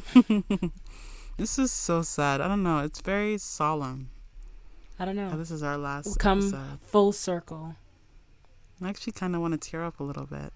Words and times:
this 1.36 1.58
is 1.58 1.70
so 1.72 2.02
sad. 2.02 2.40
I 2.40 2.48
don't 2.48 2.62
know. 2.62 2.80
It's 2.80 3.00
very 3.00 3.38
solemn. 3.38 4.10
I 4.98 5.04
don't 5.04 5.16
know. 5.16 5.30
Oh, 5.32 5.36
this 5.36 5.50
is 5.50 5.62
our 5.62 5.76
last 5.76 6.06
We'll 6.06 6.14
come 6.16 6.38
episode. 6.38 6.78
full 6.82 7.12
circle. 7.12 7.76
I 8.82 8.88
actually 8.88 9.12
kind 9.14 9.34
of 9.34 9.40
want 9.40 9.60
to 9.60 9.70
tear 9.70 9.84
up 9.84 10.00
a 10.00 10.04
little 10.04 10.26
bit. 10.26 10.52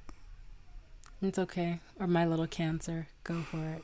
It's 1.21 1.39
okay. 1.39 1.81
Or 1.99 2.07
my 2.07 2.25
little 2.25 2.47
cancer. 2.47 3.09
Go 3.25 3.43
for 3.43 3.77
it. 3.77 3.83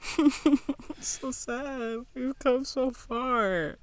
so 1.00 1.30
sad. 1.30 2.00
We've 2.14 2.38
come 2.38 2.64
so 2.64 2.90
far. 2.90 3.78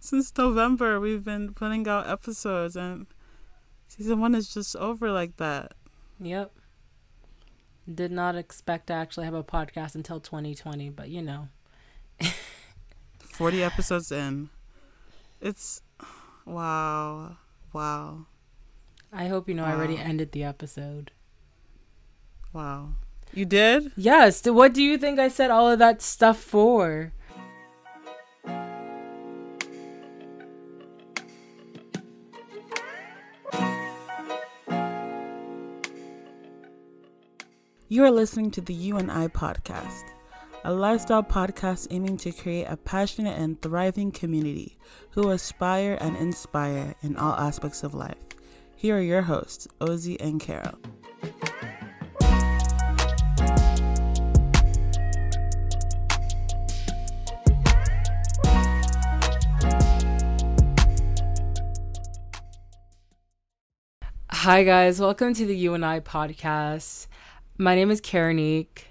Since 0.00 0.36
November, 0.36 0.98
we've 0.98 1.24
been 1.24 1.52
putting 1.54 1.86
out 1.86 2.08
episodes, 2.08 2.74
and 2.74 3.06
season 3.86 4.20
one 4.20 4.34
is 4.34 4.52
just 4.52 4.74
over 4.76 5.12
like 5.12 5.36
that. 5.36 5.74
Yep. 6.20 6.50
Did 7.92 8.12
not 8.12 8.36
expect 8.36 8.86
to 8.88 8.92
actually 8.92 9.24
have 9.24 9.34
a 9.34 9.42
podcast 9.42 9.94
until 9.94 10.20
2020, 10.20 10.90
but 10.90 11.08
you 11.08 11.22
know. 11.22 11.48
40 13.18 13.62
episodes 13.62 14.12
in. 14.12 14.50
It's 15.40 15.82
wow. 16.44 17.36
Wow. 17.72 18.26
I 19.12 19.26
hope 19.26 19.48
you 19.48 19.54
know 19.54 19.64
I 19.64 19.72
already 19.72 19.98
ended 19.98 20.32
the 20.32 20.44
episode. 20.44 21.10
Wow. 22.52 22.90
You 23.34 23.44
did? 23.44 23.92
Yes. 23.96 24.46
What 24.46 24.74
do 24.74 24.82
you 24.82 24.98
think 24.98 25.18
I 25.18 25.28
said 25.28 25.50
all 25.50 25.70
of 25.70 25.78
that 25.78 26.02
stuff 26.02 26.38
for? 26.38 27.12
You 37.92 38.04
are 38.04 38.10
listening 38.10 38.50
to 38.52 38.62
the 38.62 38.72
You 38.72 38.96
and 38.96 39.12
I 39.12 39.28
podcast, 39.28 40.04
a 40.64 40.72
lifestyle 40.72 41.22
podcast 41.22 41.88
aiming 41.90 42.16
to 42.16 42.32
create 42.32 42.64
a 42.64 42.78
passionate 42.78 43.38
and 43.38 43.60
thriving 43.60 44.10
community 44.10 44.78
who 45.10 45.28
aspire 45.28 45.98
and 46.00 46.16
inspire 46.16 46.94
in 47.02 47.18
all 47.18 47.34
aspects 47.34 47.82
of 47.82 47.92
life. 47.92 48.16
Here 48.74 48.96
are 48.96 49.02
your 49.02 49.20
hosts, 49.20 49.68
Ozzy 49.78 50.16
and 50.20 50.40
Carol. 50.40 50.78
Hi, 64.30 64.64
guys. 64.64 64.98
Welcome 64.98 65.34
to 65.34 65.44
the 65.44 65.54
You 65.54 65.74
and 65.74 65.84
I 65.84 66.00
podcast. 66.00 67.06
My 67.58 67.74
name 67.74 67.90
is 67.90 68.00
Karanique. 68.00 68.84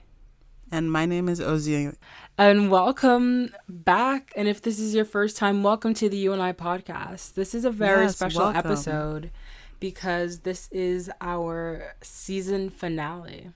And 0.72 0.92
my 0.92 1.06
name 1.06 1.28
is 1.28 1.40
Ozzy. 1.42 1.94
And 2.38 2.72
welcome 2.72 3.54
back. 3.68 4.32
And 4.36 4.48
if 4.48 4.62
this 4.62 4.80
is 4.80 4.96
your 4.96 5.06
first 5.06 5.36
time, 5.38 5.64
welcome 5.64 5.94
to 5.96 6.08
the 6.10 6.18
You 6.18 6.32
and 6.34 6.42
I 6.42 6.54
podcast. 6.54 7.34
This 7.34 7.54
is 7.54 7.66
a 7.66 7.72
very 7.72 8.04
Yes, 8.06 8.16
special 8.16 8.42
welcome. 8.44 8.58
episode 8.72 9.32
because 9.80 10.40
this 10.40 10.70
is 10.72 11.10
our 11.20 11.96
season 12.02 12.70
finale. 12.70 13.52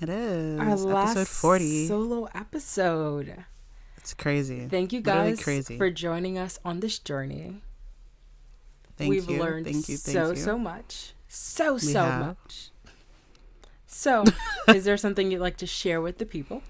It 0.00 0.08
is 0.08 0.60
Our 0.60 0.76
last 0.76 1.16
episode 1.16 1.28
40. 1.28 1.88
solo 1.88 2.28
episode. 2.34 3.44
it's 3.96 4.14
crazy. 4.14 4.66
Thank 4.68 4.92
you 4.92 5.00
guys 5.00 5.40
for 5.76 5.90
joining 5.90 6.38
us 6.38 6.58
on 6.64 6.80
this 6.80 6.98
journey. 6.98 7.62
Thank 8.96 9.10
We've 9.10 9.28
you. 9.28 9.40
learned 9.40 9.64
thank 9.66 9.88
you. 9.88 9.96
Thank 9.96 10.14
so 10.16 10.30
you. 10.30 10.36
so 10.36 10.58
much. 10.58 11.14
So 11.26 11.74
We 11.74 11.80
so 11.80 12.00
have. 12.04 12.26
much. 12.26 12.70
So, 13.94 14.24
is 14.68 14.84
there 14.84 14.96
something 14.96 15.30
you'd 15.30 15.40
like 15.40 15.56
to 15.58 15.68
share 15.68 16.00
with 16.00 16.18
the 16.18 16.26
people? 16.26 16.62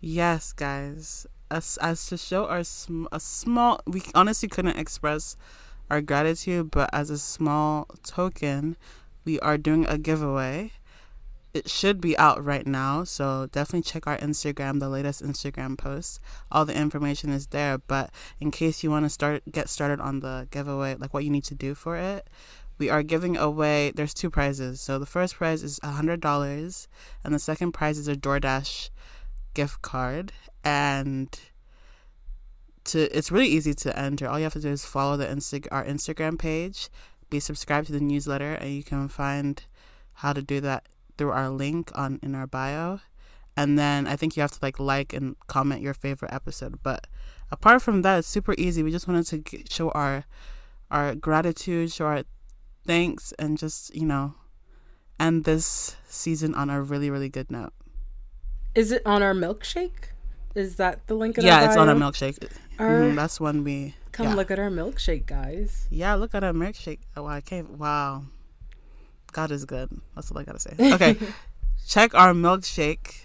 Yes, 0.00 0.52
guys. 0.54 1.26
As 1.50 1.78
as 1.82 2.06
to 2.06 2.16
show 2.16 2.46
our 2.46 2.64
sm- 2.64 3.06
a 3.12 3.20
small, 3.20 3.80
we 3.86 4.02
honestly 4.14 4.48
couldn't 4.48 4.78
express 4.78 5.36
our 5.90 6.00
gratitude, 6.00 6.70
but 6.70 6.88
as 6.94 7.10
a 7.10 7.18
small 7.18 7.86
token, 8.02 8.76
we 9.24 9.38
are 9.40 9.58
doing 9.58 9.86
a 9.86 9.98
giveaway. 9.98 10.72
It 11.52 11.68
should 11.68 12.00
be 12.00 12.16
out 12.18 12.42
right 12.42 12.66
now, 12.66 13.04
so 13.04 13.48
definitely 13.52 13.82
check 13.82 14.06
our 14.06 14.18
Instagram, 14.18 14.80
the 14.80 14.88
latest 14.88 15.22
Instagram 15.22 15.76
post. 15.76 16.20
All 16.50 16.64
the 16.64 16.76
information 16.76 17.30
is 17.30 17.48
there, 17.48 17.78
but 17.78 18.10
in 18.40 18.50
case 18.50 18.82
you 18.82 18.90
want 18.90 19.04
to 19.04 19.10
start 19.10 19.42
get 19.52 19.68
started 19.68 20.00
on 20.00 20.20
the 20.20 20.48
giveaway, 20.50 20.96
like 20.96 21.12
what 21.12 21.24
you 21.24 21.30
need 21.30 21.44
to 21.44 21.54
do 21.54 21.74
for 21.74 21.96
it, 21.96 22.28
we 22.78 22.90
are 22.90 23.02
giving 23.02 23.36
away 23.36 23.92
there's 23.94 24.14
two 24.14 24.30
prizes. 24.30 24.80
So 24.80 24.98
the 24.98 25.06
first 25.06 25.36
prize 25.36 25.62
is 25.62 25.80
a 25.82 25.92
hundred 25.92 26.20
dollars 26.20 26.88
and 27.24 27.34
the 27.34 27.38
second 27.38 27.72
prize 27.72 27.98
is 27.98 28.08
a 28.08 28.16
DoorDash 28.16 28.90
gift 29.54 29.82
card. 29.82 30.32
And 30.62 31.28
to 32.84 33.16
it's 33.16 33.32
really 33.32 33.48
easy 33.48 33.74
to 33.74 33.98
enter. 33.98 34.28
All 34.28 34.38
you 34.38 34.44
have 34.44 34.52
to 34.54 34.60
do 34.60 34.68
is 34.70 34.84
follow 34.84 35.16
the 35.16 35.26
Insta- 35.26 35.68
our 35.70 35.84
instagram 35.84 36.38
page 36.38 36.88
be 37.30 37.40
subscribed 37.40 37.86
to 37.88 37.92
the 37.92 38.00
newsletter 38.00 38.54
and 38.54 38.70
you 38.70 38.84
can 38.84 39.08
find 39.08 39.64
how 40.14 40.32
to 40.32 40.42
do 40.42 40.60
that 40.60 40.86
through 41.18 41.30
our 41.30 41.50
link 41.50 41.90
on 41.94 42.20
in 42.22 42.34
our 42.34 42.46
bio. 42.46 43.00
And 43.56 43.78
then 43.78 44.06
i 44.06 44.16
think 44.16 44.36
you 44.36 44.42
have 44.42 44.52
to 44.52 44.58
like 44.60 44.78
like 44.78 45.14
and 45.14 45.34
comment 45.46 45.80
your 45.80 45.94
favorite 45.94 46.32
episode. 46.32 46.80
But 46.82 47.06
apart 47.50 47.80
from 47.80 48.02
that 48.02 48.18
it's 48.18 48.28
super 48.28 48.54
easy. 48.58 48.82
We 48.82 48.90
just 48.90 49.08
wanted 49.08 49.26
to 49.26 49.62
show 49.70 49.90
our 49.90 50.26
our 50.90 51.14
gratitude 51.14 51.90
show 51.90 52.06
our 52.06 52.24
thanks 52.86 53.32
and 53.38 53.58
just 53.58 53.94
you 53.94 54.06
know 54.06 54.34
end 55.18 55.44
this 55.44 55.96
season 56.08 56.54
on 56.54 56.70
a 56.70 56.80
really 56.82 57.10
really 57.10 57.28
good 57.28 57.50
note 57.50 57.72
Is 58.74 58.92
it 58.92 59.02
on 59.06 59.22
our 59.22 59.34
milkshake? 59.34 60.12
Is 60.54 60.76
that 60.76 61.06
the 61.06 61.14
link? 61.14 61.36
Yeah 61.38 61.64
it's 61.66 61.76
on 61.76 61.88
our 61.88 61.94
milkshake 61.94 62.38
Our- 62.78 63.00
Mhm, 63.00 63.16
that's 63.16 63.40
when 63.40 63.64
we 63.64 63.94
Come 64.12 64.28
yeah. 64.28 64.34
look 64.34 64.50
at 64.50 64.58
our 64.58 64.70
milkshake, 64.70 65.26
guys. 65.26 65.86
Yeah, 65.90 66.14
look 66.14 66.34
at 66.34 66.42
our 66.42 66.52
milkshake. 66.54 67.00
Oh, 67.18 67.26
I 67.26 67.42
can't. 67.42 67.72
Wow. 67.76 68.24
God 69.32 69.50
is 69.50 69.66
good. 69.66 69.90
That's 70.14 70.30
all 70.32 70.38
I 70.38 70.44
gotta 70.44 70.58
say. 70.58 70.72
Okay. 70.96 71.16
Check 71.86 72.14
our 72.14 72.32
milkshake. 72.32 73.20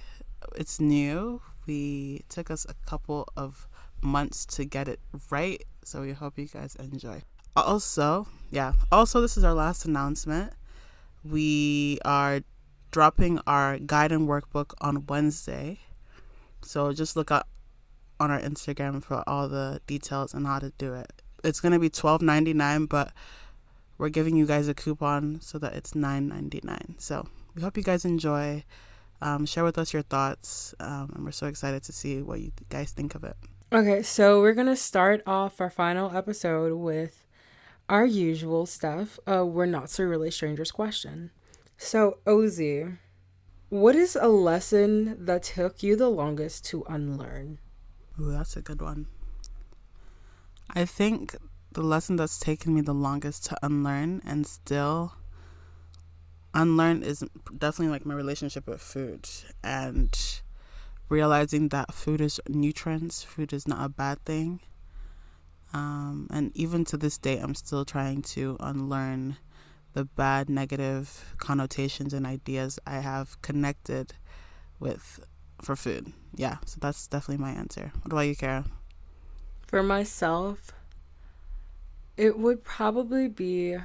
It's 0.58 0.82
new. 0.82 1.42
We 1.66 2.18
it 2.20 2.30
took 2.30 2.52
us 2.52 2.66
a 2.68 2.76
couple 2.90 3.28
of 3.38 3.68
months 4.02 4.46
to 4.58 4.66
get 4.66 4.88
it 4.90 5.00
right. 5.30 5.64
So 5.86 6.02
we 6.02 6.12
hope 6.12 6.38
you 6.38 6.48
guys 6.48 6.76
enjoy. 6.76 7.22
Also, 7.56 8.28
yeah. 8.50 8.74
Also, 8.92 9.22
this 9.22 9.38
is 9.38 9.44
our 9.44 9.54
last 9.54 9.86
announcement. 9.86 10.54
We 11.24 12.00
are 12.06 12.42
dropping 12.92 13.40
our 13.48 13.78
guide 13.80 14.12
and 14.12 14.28
workbook 14.28 14.74
on 14.82 15.06
Wednesday. 15.06 15.80
So 16.62 16.94
just 16.94 17.16
look 17.16 17.32
up 17.32 17.48
on 18.20 18.32
our 18.32 18.40
Instagram 18.40 19.04
for 19.04 19.24
all 19.28 19.48
the 19.50 19.82
details 19.88 20.34
and 20.34 20.46
how 20.46 20.60
to 20.60 20.72
do 20.78 20.94
it. 20.94 21.12
It's 21.44 21.60
gonna 21.60 21.80
be 21.80 21.90
twelve 21.90 22.22
ninety 22.22 22.54
nine, 22.54 22.86
but 22.86 23.12
we're 23.98 24.10
giving 24.10 24.36
you 24.36 24.46
guys 24.46 24.68
a 24.68 24.74
coupon 24.74 25.42
so 25.42 25.58
that 25.58 25.74
it's 25.74 25.96
nine 25.96 26.28
ninety 26.28 26.62
nine. 26.64 26.96
So 27.00 27.28
we 27.56 27.62
hope 27.62 27.78
you 27.78 27.84
guys 27.84 28.06
enjoy. 28.06 28.64
Um, 29.24 29.46
share 29.46 29.64
with 29.64 29.78
us 29.78 29.94
your 29.94 30.02
thoughts, 30.02 30.74
um, 30.80 31.12
and 31.14 31.24
we're 31.24 31.32
so 31.32 31.46
excited 31.46 31.84
to 31.84 31.92
see 31.92 32.24
what 32.24 32.40
you 32.40 32.52
guys 32.70 32.92
think 32.92 33.14
of 33.14 33.24
it. 33.24 33.36
Okay, 33.72 34.02
so 34.02 34.42
we're 34.42 34.54
gonna 34.54 34.76
start 34.76 35.22
off 35.28 35.62
our 35.62 35.70
final 35.70 36.16
episode 36.16 36.76
with 36.76 37.24
our 37.92 38.06
usual 38.06 38.66
stuff. 38.66 39.20
Uh, 39.28 39.46
we're 39.46 39.66
not 39.66 39.90
so 39.90 40.06
really 40.06 40.32
strangers 40.32 40.72
question. 40.72 41.30
So 41.78 42.20
Ozzy, 42.26 42.98
what 43.68 43.96
is 43.96 44.16
a 44.16 44.30
lesson 44.30 45.26
that 45.26 45.44
took 45.44 45.84
you 45.84 45.98
the 45.98 46.10
longest 46.10 46.66
to 46.68 46.86
unlearn? 46.88 47.60
Ooh, 48.20 48.32
that's 48.32 48.56
a 48.56 48.62
good 48.62 48.82
one. 48.82 49.08
I 50.74 50.86
think 50.86 51.36
the 51.74 51.82
lesson 51.82 52.16
that's 52.16 52.40
taken 52.40 52.74
me 52.74 52.80
the 52.80 52.94
longest 52.94 53.46
to 53.48 53.58
unlearn 53.62 54.22
and 54.26 54.48
still 54.48 55.14
unlearn 56.54 57.04
is 57.04 57.26
definitely 57.58 57.92
like 57.92 58.06
my 58.06 58.14
relationship 58.14 58.68
with 58.68 58.82
food 58.82 59.28
and 59.64 60.42
realizing 61.10 61.68
that 61.70 61.94
food 61.94 62.22
is 62.22 62.40
nutrients, 62.48 63.22
food 63.22 63.52
is 63.52 63.68
not 63.68 63.84
a 63.84 63.90
bad 63.90 64.24
thing. 64.24 64.62
Um, 65.74 66.28
and 66.32 66.52
even 66.56 66.86
to 66.86 66.98
this 66.98 67.18
day, 67.18 67.38
I'm 67.38 67.56
still 67.56 67.86
trying 67.86 68.22
to 68.24 68.58
unlearn 68.60 69.38
the 69.94 70.06
bad, 70.06 70.50
negative 70.50 71.36
connotations 71.38 72.14
and 72.14 72.26
ideas 72.26 72.80
I 72.86 73.00
have 73.00 73.42
connected 73.42 74.14
with 74.80 75.20
for 75.62 75.76
food. 75.76 76.12
Yeah, 76.36 76.58
so 76.66 76.78
that's 76.82 77.08
definitely 77.08 77.44
my 77.44 77.52
answer. 77.52 77.92
What 78.02 78.12
about 78.12 78.22
you, 78.22 78.36
Kara? 78.36 78.66
For 79.68 79.84
myself, 79.84 80.72
it 82.18 82.38
would 82.38 82.64
probably 82.64 83.28
be 83.28 83.78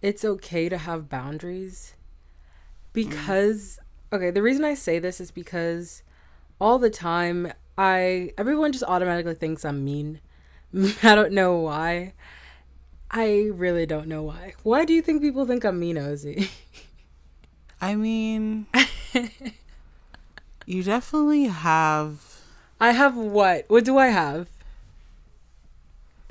it's 0.00 0.24
okay 0.24 0.68
to 0.68 0.78
have 0.78 1.08
boundaries 1.08 1.94
because 2.92 3.78
okay, 4.12 4.30
the 4.30 4.42
reason 4.42 4.64
I 4.64 4.74
say 4.74 4.98
this 4.98 5.20
is 5.20 5.30
because 5.30 6.02
all 6.60 6.78
the 6.78 6.90
time 6.90 7.52
I 7.78 8.32
everyone 8.38 8.72
just 8.72 8.84
automatically 8.84 9.34
thinks 9.34 9.64
I'm 9.64 9.84
mean. 9.84 10.20
I 11.02 11.14
don't 11.14 11.32
know 11.32 11.56
why. 11.56 12.14
I 13.10 13.50
really 13.52 13.84
don't 13.86 14.08
know 14.08 14.22
why. 14.22 14.54
Why 14.62 14.84
do 14.84 14.92
you 14.94 15.02
think 15.02 15.20
people 15.22 15.46
think 15.46 15.64
I'm 15.64 15.78
mean, 15.78 15.96
Ozzy? 15.96 16.50
I 17.80 17.94
mean, 17.94 18.66
You 20.66 20.82
definitely 20.82 21.44
have. 21.44 22.40
I 22.80 22.92
have 22.92 23.16
what? 23.16 23.64
What 23.68 23.84
do 23.84 23.98
I 23.98 24.06
have? 24.08 24.48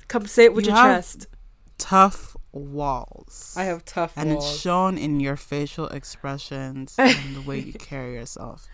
Come 0.08 0.26
say 0.26 0.46
it 0.46 0.54
with 0.54 0.66
You 0.66 0.72
your 0.72 0.78
have 0.82 0.96
chest. 0.98 1.28
tough 1.78 2.36
walls. 2.52 3.54
I 3.58 3.64
have 3.64 3.86
tough 3.86 4.16
walls. 4.16 4.26
and 4.26 4.36
walls. 4.36 4.52
it's 4.54 4.62
shown 4.62 4.98
in 4.98 5.20
your 5.20 5.36
facial 5.36 5.88
expressions 5.88 6.96
and 7.00 7.36
the 7.36 7.42
way 7.42 7.60
you 7.60 7.74
carry 7.74 8.14
yourself. 8.16 8.68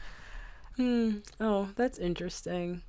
Hmm. 0.78 1.18
Oh, 1.40 1.70
that's 1.76 1.98
interesting. 1.98 2.84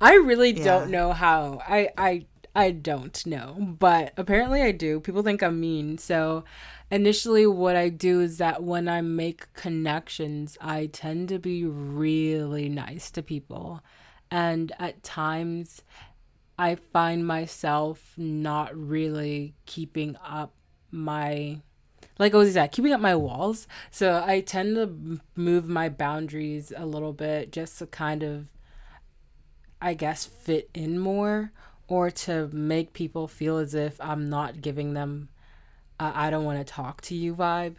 I 0.00 0.14
really 0.14 0.52
Yeah. 0.52 0.64
don't 0.64 0.90
know 0.90 1.12
how. 1.12 1.60
I 1.66 1.90
I 1.98 2.26
I 2.54 2.70
don't 2.72 3.24
know, 3.26 3.76
but 3.80 4.12
apparently 4.16 4.62
I 4.62 4.72
do. 4.72 5.00
People 5.00 5.22
think 5.22 5.42
I'm 5.42 5.60
mean. 5.60 5.98
So 5.98 6.44
initially 6.90 7.46
what 7.46 7.76
I 7.76 7.88
do 7.88 8.20
is 8.20 8.38
that 8.38 8.62
when 8.62 8.88
I 8.88 9.00
make 9.00 9.52
connections, 9.54 10.58
I 10.60 10.86
tend 10.86 11.28
to 11.30 11.38
be 11.38 11.64
really 11.64 12.68
nice 12.68 13.10
to 13.12 13.22
people. 13.22 13.82
And 14.30 14.72
at 14.78 15.02
times 15.02 15.82
I 16.58 16.76
find 16.76 17.26
myself 17.26 18.12
not 18.16 18.76
really 18.76 19.54
keeping 19.66 20.16
up 20.24 20.54
my 20.90 21.62
like 22.22 22.32
what 22.32 22.38
was 22.38 22.54
that 22.54 22.70
keeping 22.70 22.92
up 22.92 23.00
my 23.00 23.16
walls. 23.16 23.66
So 23.90 24.22
i 24.24 24.40
tend 24.40 24.76
to 24.76 25.20
move 25.34 25.68
my 25.68 25.88
boundaries 25.88 26.72
a 26.76 26.86
little 26.86 27.12
bit 27.12 27.50
just 27.50 27.78
to 27.80 27.86
kind 27.86 28.22
of 28.22 28.46
i 29.80 29.92
guess 29.92 30.24
fit 30.24 30.70
in 30.72 30.98
more 30.98 31.50
or 31.88 32.10
to 32.10 32.48
make 32.52 32.92
people 32.92 33.26
feel 33.26 33.56
as 33.58 33.74
if 33.74 34.00
i'm 34.00 34.30
not 34.30 34.62
giving 34.62 34.94
them 34.94 35.28
i 35.98 36.30
don't 36.30 36.44
want 36.44 36.58
to 36.58 36.64
talk 36.64 37.00
to 37.02 37.14
you 37.14 37.34
vibe. 37.34 37.74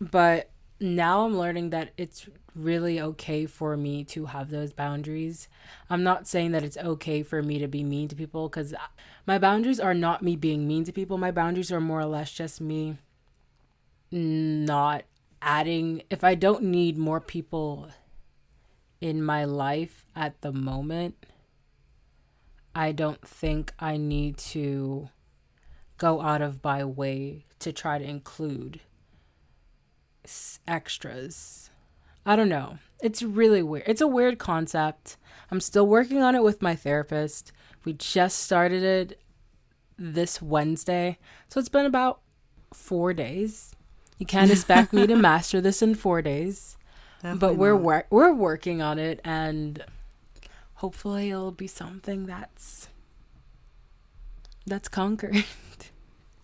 But 0.00 0.50
now 0.80 1.24
i'm 1.24 1.36
learning 1.36 1.70
that 1.70 1.92
it's 1.96 2.28
really 2.54 3.00
okay 3.00 3.46
for 3.46 3.76
me 3.76 4.04
to 4.04 4.26
have 4.26 4.50
those 4.50 4.72
boundaries. 4.72 5.48
I'm 5.88 6.02
not 6.02 6.28
saying 6.28 6.52
that 6.52 6.62
it's 6.62 6.76
okay 6.76 7.22
for 7.22 7.42
me 7.42 7.58
to 7.58 7.66
be 7.66 7.82
mean 7.82 8.08
to 8.08 8.16
people 8.16 8.48
because 8.48 8.74
uh, 8.74 8.78
my 9.26 9.38
boundaries 9.38 9.80
are 9.80 9.94
not 9.94 10.22
me 10.22 10.36
being 10.36 10.68
mean 10.68 10.84
to 10.84 10.92
people. 10.92 11.16
My 11.16 11.30
boundaries 11.30 11.72
are 11.72 11.80
more 11.80 12.00
or 12.00 12.06
less 12.06 12.30
just 12.30 12.60
me 12.60 12.98
not 14.12 15.04
adding 15.40 16.02
if 16.10 16.22
I 16.22 16.34
don't 16.34 16.62
need 16.62 16.96
more 16.96 17.20
people 17.20 17.88
in 19.00 19.22
my 19.22 19.44
life 19.44 20.06
at 20.14 20.40
the 20.42 20.52
moment, 20.52 21.26
I 22.74 22.92
don't 22.92 23.26
think 23.26 23.72
I 23.78 23.96
need 23.96 24.36
to 24.38 25.08
go 25.98 26.20
out 26.20 26.42
of 26.42 26.62
my 26.62 26.84
way 26.84 27.46
to 27.58 27.72
try 27.72 27.98
to 27.98 28.04
include 28.04 28.80
extras. 30.68 31.70
I 32.24 32.36
don't 32.36 32.48
know. 32.48 32.78
It's 33.02 33.22
really 33.22 33.62
weird. 33.62 33.84
It's 33.88 34.00
a 34.00 34.06
weird 34.06 34.38
concept. 34.38 35.16
I'm 35.50 35.60
still 35.60 35.86
working 35.86 36.22
on 36.22 36.36
it 36.36 36.42
with 36.44 36.62
my 36.62 36.76
therapist. 36.76 37.50
We 37.84 37.94
just 37.94 38.38
started 38.38 38.84
it 38.84 39.20
this 39.98 40.40
Wednesday. 40.40 41.18
So 41.48 41.58
it's 41.58 41.68
been 41.68 41.86
about 41.86 42.20
4 42.72 43.12
days. 43.12 43.74
You 44.22 44.26
can't 44.26 44.52
expect 44.52 44.92
me 44.92 45.04
to 45.08 45.16
master 45.16 45.60
this 45.60 45.82
in 45.82 45.96
4 45.96 46.22
days, 46.22 46.76
but 47.22 47.56
we're 47.56 47.74
wor- 47.76 48.06
we're 48.08 48.32
working 48.32 48.80
on 48.80 49.00
it 49.00 49.20
and 49.24 49.84
hopefully 50.74 51.30
it'll 51.30 51.50
be 51.50 51.66
something 51.66 52.26
that's 52.26 52.88
that's 54.64 54.88
conquered. 54.88 55.44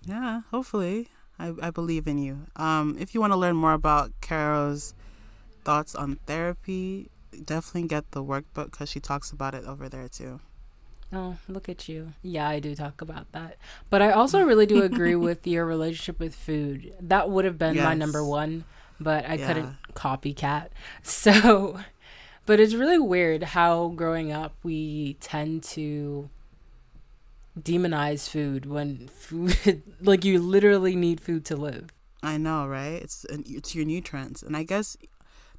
Yeah, 0.05 0.41
hopefully. 0.51 1.09
I, 1.39 1.53
I 1.63 1.71
believe 1.71 2.09
in 2.09 2.19
you. 2.19 2.47
Um, 2.57 2.97
if 2.99 3.15
you 3.15 3.21
want 3.21 3.33
to 3.33 3.37
learn 3.37 3.55
more 3.55 3.75
about 3.75 4.11
Carol's 4.21 4.95
thoughts 5.65 5.95
on 5.95 6.17
therapy, 6.27 7.11
definitely 7.45 7.87
get 7.87 8.11
the 8.11 8.25
workbook 8.25 8.73
because 8.73 8.89
she 8.89 8.99
talks 9.01 9.31
about 9.31 9.55
it 9.55 9.65
over 9.65 9.89
there 9.89 10.09
too. 10.09 10.41
Oh, 11.13 11.39
look 11.49 11.69
at 11.69 11.89
you. 11.89 12.13
Yeah, 12.23 12.49
I 12.49 12.61
do 12.61 12.75
talk 12.75 13.01
about 13.01 13.33
that. 13.33 13.57
But 13.89 14.03
I 14.03 14.11
also 14.11 14.43
really 14.43 14.67
do 14.67 14.83
agree 14.83 15.15
with 15.29 15.47
your 15.47 15.65
relationship 15.65 16.21
with 16.21 16.35
food. 16.35 16.93
That 17.01 17.31
would 17.31 17.45
have 17.47 17.59
been 17.59 17.77
my 17.77 17.95
number 17.95 18.23
one, 18.25 18.65
but 19.01 19.25
I 19.25 19.35
Yeah. 19.35 19.47
couldn't 19.47 19.77
copycat. 19.95 20.69
So, 21.03 21.81
but 22.45 22.61
it's 22.61 22.75
really 22.75 22.99
weird 22.99 23.43
how 23.43 23.89
growing 23.89 24.33
up 24.33 24.55
we 24.63 25.15
tend 25.21 25.63
to 25.65 26.29
demonize 27.59 28.29
food 28.29 28.67
when 28.67 29.09
food, 29.09 29.83
like, 30.01 30.25
you 30.25 30.39
literally 30.41 30.95
need 30.95 31.21
food 31.21 31.45
to 31.47 31.57
live. 31.57 31.91
I 32.23 32.37
know, 32.37 32.67
right? 32.67 33.01
It's 33.03 33.25
it's 33.31 33.75
your 33.77 33.85
nutrients, 33.85 34.43
and 34.43 34.57
I 34.57 34.65
guess 34.65 34.97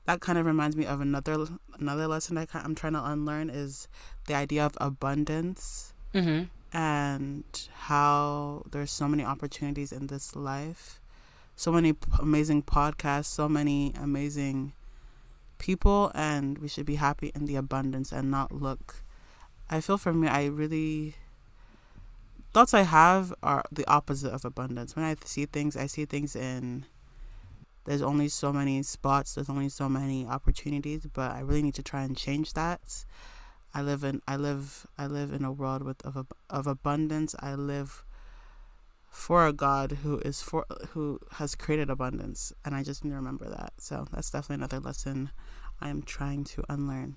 that 0.09 0.21
kind 0.21 0.39
of 0.39 0.45
reminds 0.47 0.75
me 0.75 0.87
of 0.87 1.01
another 1.01 1.45
another 1.77 2.07
lesson 2.07 2.35
I 2.35 2.47
I'm 2.55 2.73
trying 2.73 2.93
to 2.93 3.05
unlearn 3.05 3.51
is 3.51 3.87
the 4.25 4.33
idea 4.33 4.65
of 4.65 4.73
abundance 4.81 5.93
Mm-hmm. 6.15 6.45
and 6.75 7.43
how 7.91 8.63
there's 8.71 8.91
so 8.91 9.07
many 9.07 9.23
opportunities 9.23 9.91
in 9.91 10.07
this 10.07 10.35
life, 10.35 10.99
so 11.55 11.71
many 11.71 11.93
p- 11.93 12.09
amazing 12.19 12.63
podcasts, 12.63 13.25
so 13.27 13.47
many 13.47 13.93
amazing 14.01 14.73
people, 15.59 16.11
and 16.15 16.57
we 16.57 16.67
should 16.67 16.87
be 16.87 16.95
happy 16.95 17.31
in 17.35 17.45
the 17.45 17.55
abundance 17.55 18.11
and 18.11 18.31
not 18.31 18.51
look. 18.51 19.03
I 19.69 19.79
feel 19.81 19.99
for 19.99 20.11
me, 20.11 20.27
I 20.27 20.45
really 20.47 21.13
thoughts 22.51 22.73
I 22.73 22.81
have 22.81 23.31
are 23.43 23.63
the 23.71 23.85
opposite 23.87 24.33
of 24.33 24.43
abundance. 24.43 24.95
When 24.95 25.05
I 25.05 25.15
see 25.23 25.45
things, 25.45 25.77
I 25.77 25.85
see 25.85 26.05
things 26.05 26.35
in 26.35 26.85
there's 27.85 28.01
only 28.01 28.27
so 28.27 28.51
many 28.53 28.83
spots, 28.83 29.35
there's 29.35 29.49
only 29.49 29.69
so 29.69 29.89
many 29.89 30.25
opportunities, 30.25 31.07
but 31.11 31.31
I 31.31 31.39
really 31.39 31.63
need 31.63 31.75
to 31.75 31.83
try 31.83 32.03
and 32.03 32.15
change 32.15 32.53
that. 32.53 33.05
I 33.73 33.81
live 33.81 34.03
in 34.03 34.21
I 34.27 34.35
live 34.35 34.87
I 34.97 35.05
live 35.05 35.31
in 35.31 35.43
a 35.45 35.51
world 35.51 35.83
with 35.83 36.03
of 36.05 36.25
of 36.49 36.67
abundance. 36.67 37.35
I 37.39 37.53
live 37.53 38.03
for 39.09 39.45
a 39.47 39.53
God 39.53 39.99
who 40.03 40.19
is 40.19 40.41
for 40.41 40.65
who 40.89 41.19
has 41.33 41.55
created 41.55 41.89
abundance, 41.89 42.53
and 42.65 42.75
I 42.75 42.83
just 42.83 43.03
need 43.03 43.11
to 43.11 43.15
remember 43.15 43.49
that. 43.49 43.73
So 43.77 44.05
that's 44.11 44.29
definitely 44.29 44.63
another 44.63 44.79
lesson 44.79 45.31
I 45.81 45.89
am 45.89 46.01
trying 46.01 46.43
to 46.45 46.63
unlearn, 46.69 47.15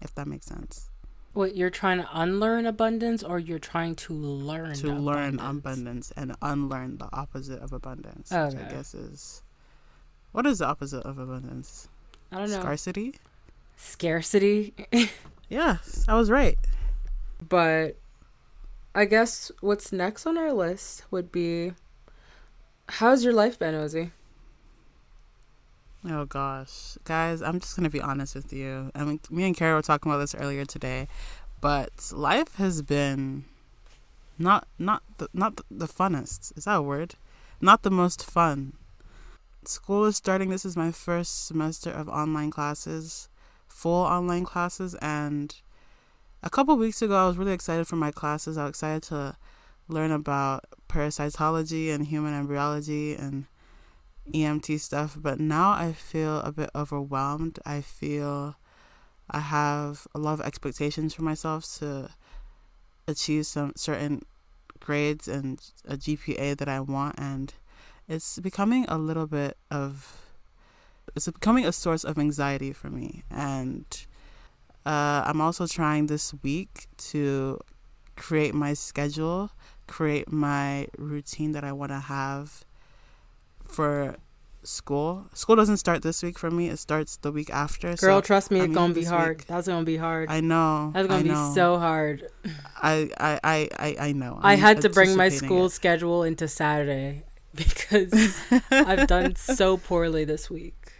if 0.00 0.14
that 0.14 0.26
makes 0.26 0.46
sense. 0.46 0.90
What 1.32 1.56
you're 1.56 1.70
trying 1.70 1.98
to 1.98 2.08
unlearn 2.12 2.64
abundance, 2.64 3.22
or 3.22 3.38
you're 3.38 3.58
trying 3.58 3.96
to 3.96 4.12
learn 4.14 4.74
to 4.74 4.92
learn 4.92 5.34
abundance? 5.40 5.58
abundance 5.58 6.12
and 6.16 6.36
unlearn 6.40 6.98
the 6.98 7.08
opposite 7.12 7.60
of 7.60 7.72
abundance. 7.72 8.30
Which 8.30 8.54
I 8.56 8.68
guess 8.70 8.94
is 8.94 9.42
what 10.34 10.44
is 10.46 10.58
the 10.58 10.66
opposite 10.66 11.06
of 11.06 11.16
abundance? 11.18 11.88
I 12.32 12.38
don't 12.38 12.50
know. 12.50 12.60
Scarcity. 12.60 13.14
Scarcity. 13.76 14.74
Yes, 15.48 16.04
I 16.08 16.14
was 16.14 16.30
right. 16.30 16.58
But 17.48 17.96
I 18.94 19.04
guess 19.04 19.52
what's 19.60 19.92
next 19.92 20.26
on 20.26 20.36
our 20.36 20.52
list 20.52 21.04
would 21.10 21.30
be 21.30 21.72
how's 22.88 23.22
your 23.22 23.32
life 23.32 23.58
been, 23.58 23.74
Ozzy? 23.74 24.10
Oh 26.08 26.24
gosh, 26.24 26.98
guys, 27.04 27.40
I'm 27.40 27.60
just 27.60 27.76
gonna 27.76 27.90
be 27.90 28.00
honest 28.00 28.34
with 28.34 28.52
you. 28.52 28.90
I 28.94 29.04
mean, 29.04 29.20
me 29.30 29.44
and 29.44 29.56
Kara 29.56 29.76
were 29.76 29.82
talking 29.82 30.10
about 30.10 30.18
this 30.18 30.34
earlier 30.34 30.64
today, 30.64 31.06
but 31.60 32.10
life 32.12 32.56
has 32.56 32.82
been 32.82 33.44
not 34.38 34.66
not 34.78 35.02
the, 35.18 35.28
not 35.32 35.56
the, 35.56 35.62
the 35.70 35.86
funnest. 35.86 36.56
Is 36.56 36.64
that 36.64 36.76
a 36.78 36.82
word? 36.82 37.14
Not 37.60 37.82
the 37.82 37.90
most 37.90 38.24
fun. 38.24 38.72
School 39.66 40.04
is 40.04 40.16
starting. 40.16 40.50
This 40.50 40.64
is 40.64 40.76
my 40.76 40.90
first 40.90 41.46
semester 41.46 41.90
of 41.90 42.08
online 42.08 42.50
classes, 42.50 43.28
full 43.66 44.04
online 44.04 44.44
classes, 44.44 44.94
and 44.96 45.54
a 46.42 46.50
couple 46.50 46.76
weeks 46.76 47.00
ago, 47.00 47.16
I 47.16 47.26
was 47.26 47.38
really 47.38 47.54
excited 47.54 47.86
for 47.86 47.96
my 47.96 48.10
classes. 48.10 48.58
I 48.58 48.64
was 48.64 48.70
excited 48.70 49.02
to 49.04 49.36
learn 49.88 50.10
about 50.10 50.66
parasitology 50.88 51.90
and 51.92 52.06
human 52.06 52.34
embryology 52.34 53.14
and 53.14 53.46
EMT 54.32 54.78
stuff, 54.80 55.16
but 55.18 55.40
now 55.40 55.70
I 55.70 55.92
feel 55.92 56.40
a 56.40 56.52
bit 56.52 56.70
overwhelmed. 56.74 57.58
I 57.64 57.80
feel 57.80 58.56
I 59.30 59.40
have 59.40 60.06
a 60.14 60.18
lot 60.18 60.34
of 60.34 60.42
expectations 60.42 61.14
for 61.14 61.22
myself 61.22 61.64
to 61.78 62.10
achieve 63.08 63.46
some 63.46 63.72
certain 63.76 64.22
grades 64.80 65.26
and 65.26 65.58
a 65.86 65.96
GPA 65.96 66.58
that 66.58 66.68
I 66.68 66.80
want, 66.80 67.14
and 67.18 67.54
it's 68.08 68.38
becoming 68.38 68.84
a 68.88 68.98
little 68.98 69.26
bit 69.26 69.56
of 69.70 70.20
it's 71.16 71.28
becoming 71.28 71.64
a 71.66 71.72
source 71.72 72.04
of 72.04 72.18
anxiety 72.18 72.72
for 72.72 72.90
me. 72.90 73.22
And 73.30 73.84
uh, 74.84 75.22
I'm 75.26 75.40
also 75.40 75.66
trying 75.66 76.06
this 76.06 76.34
week 76.42 76.86
to 77.12 77.60
create 78.16 78.54
my 78.54 78.74
schedule, 78.74 79.50
create 79.86 80.30
my 80.32 80.88
routine 80.98 81.52
that 81.52 81.64
I 81.64 81.72
want 81.72 81.90
to 81.92 82.00
have 82.00 82.64
for 83.62 84.16
school. 84.62 85.26
School 85.34 85.56
doesn't 85.56 85.76
start 85.76 86.02
this 86.02 86.22
week 86.22 86.38
for 86.38 86.50
me. 86.50 86.68
It 86.68 86.78
starts 86.78 87.16
the 87.18 87.30
week 87.30 87.50
after. 87.50 87.88
Girl, 87.94 88.18
so 88.18 88.20
trust 88.20 88.50
me, 88.50 88.60
it's 88.60 88.74
gonna 88.74 88.94
be 88.94 89.04
hard. 89.04 89.38
week- 89.38 89.46
That's 89.46 89.68
gonna 89.68 89.84
be 89.84 89.96
hard. 89.96 90.30
I 90.30 90.40
know. 90.40 90.90
That's 90.94 91.06
gonna 91.06 91.20
I 91.20 91.22
be 91.22 91.28
know. 91.28 91.52
so 91.54 91.78
hard. 91.78 92.26
I, 92.82 93.08
I, 93.20 93.40
I, 93.44 93.68
I, 93.78 93.96
I 94.08 94.12
know. 94.12 94.38
i 94.42 94.54
I'm 94.54 94.58
had 94.58 94.80
to 94.82 94.88
bring 94.88 95.16
my 95.16 95.28
school 95.28 95.66
it. 95.66 95.70
schedule 95.70 96.22
into 96.24 96.48
Saturday 96.48 97.22
because 97.56 98.36
I've 98.70 99.06
done 99.06 99.36
so 99.36 99.76
poorly 99.76 100.24
this 100.24 100.50
week. 100.50 100.92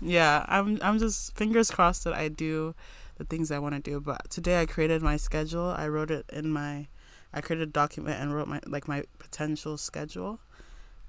yeah, 0.00 0.44
I'm 0.48 0.78
I'm 0.82 0.98
just 0.98 1.34
fingers 1.34 1.70
crossed 1.70 2.04
that 2.04 2.12
I 2.12 2.28
do 2.28 2.74
the 3.16 3.24
things 3.24 3.50
I 3.50 3.58
want 3.58 3.74
to 3.74 3.80
do. 3.80 4.00
But 4.00 4.28
today 4.28 4.60
I 4.60 4.66
created 4.66 5.00
my 5.02 5.16
schedule. 5.16 5.66
I 5.66 5.88
wrote 5.88 6.10
it 6.10 6.26
in 6.30 6.50
my 6.50 6.88
I 7.32 7.40
created 7.40 7.68
a 7.68 7.72
document 7.72 8.20
and 8.20 8.34
wrote 8.34 8.48
my 8.48 8.60
like 8.66 8.86
my 8.86 9.04
potential 9.18 9.78
schedule. 9.78 10.40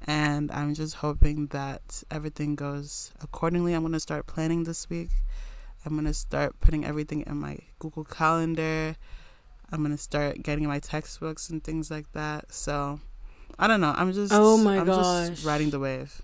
And 0.07 0.51
I'm 0.51 0.73
just 0.73 0.95
hoping 0.95 1.47
that 1.47 2.03
everything 2.09 2.55
goes 2.55 3.11
accordingly. 3.21 3.73
I'm 3.73 3.81
gonna 3.81 3.99
start 3.99 4.27
planning 4.27 4.63
this 4.63 4.89
week. 4.89 5.09
I'm 5.85 5.95
gonna 5.95 6.13
start 6.13 6.59
putting 6.61 6.85
everything 6.85 7.21
in 7.27 7.37
my 7.37 7.59
Google 7.79 8.05
Calendar. 8.05 8.95
I'm 9.71 9.81
gonna 9.81 9.97
start 9.97 10.41
getting 10.41 10.67
my 10.67 10.79
textbooks 10.79 11.49
and 11.49 11.61
things 11.61 11.91
like 11.91 12.11
that. 12.13 12.53
So 12.53 13.01
I 13.57 13.67
don't 13.67 13.81
know. 13.81 13.93
I'm 13.95 14.11
just 14.13 14.31
Oh 14.33 14.57
my 14.57 14.79
I'm 14.79 14.85
gosh. 14.85 15.29
just 15.29 15.45
riding 15.45 15.69
the 15.69 15.79
wave. 15.79 16.21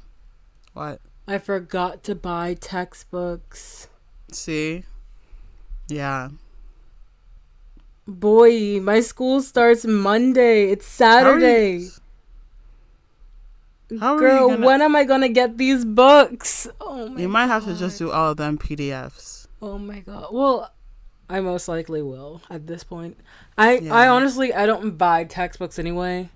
What? 0.74 1.00
I 1.28 1.38
forgot 1.38 2.04
to 2.04 2.16
buy 2.16 2.56
textbooks. 2.56 3.88
See? 4.32 4.84
Yeah. 5.88 6.30
Boy, 8.08 8.80
my 8.82 9.00
school 9.00 9.42
starts 9.42 9.86
Monday. 9.86 10.72
It's 10.72 10.86
Saturday. 10.86 11.88
How 14.00 14.16
are 14.16 14.20
Girl, 14.20 14.42
you 14.50 14.56
gonna, 14.56 14.66
when 14.66 14.82
am 14.82 14.96
I 14.96 15.04
gonna 15.04 15.30
get 15.30 15.58
these 15.58 15.84
books? 15.84 16.68
Oh 16.80 17.10
my 17.10 17.22
you 17.22 17.28
might 17.28 17.48
have 17.48 17.66
to 17.66 17.76
just 17.76 17.98
do 17.98 18.10
all 18.10 18.32
of 18.32 18.38
them 18.38 18.58
PDFs. 18.58 19.48
Oh 19.62 19.78
my 19.78 20.00
god. 20.00 20.30
Well, 20.32 20.72
I 21.30 21.42
most 21.42 21.68
likely 21.68 22.02
will 22.02 22.42
at 22.50 22.68
this 22.68 22.84
point. 22.84 23.18
I 23.58 23.80
I 23.92 24.08
honestly 24.08 24.54
I 24.54 24.66
don't 24.66 24.98
buy 24.98 25.26
textbooks 25.26 25.78
anyway. 25.78 26.30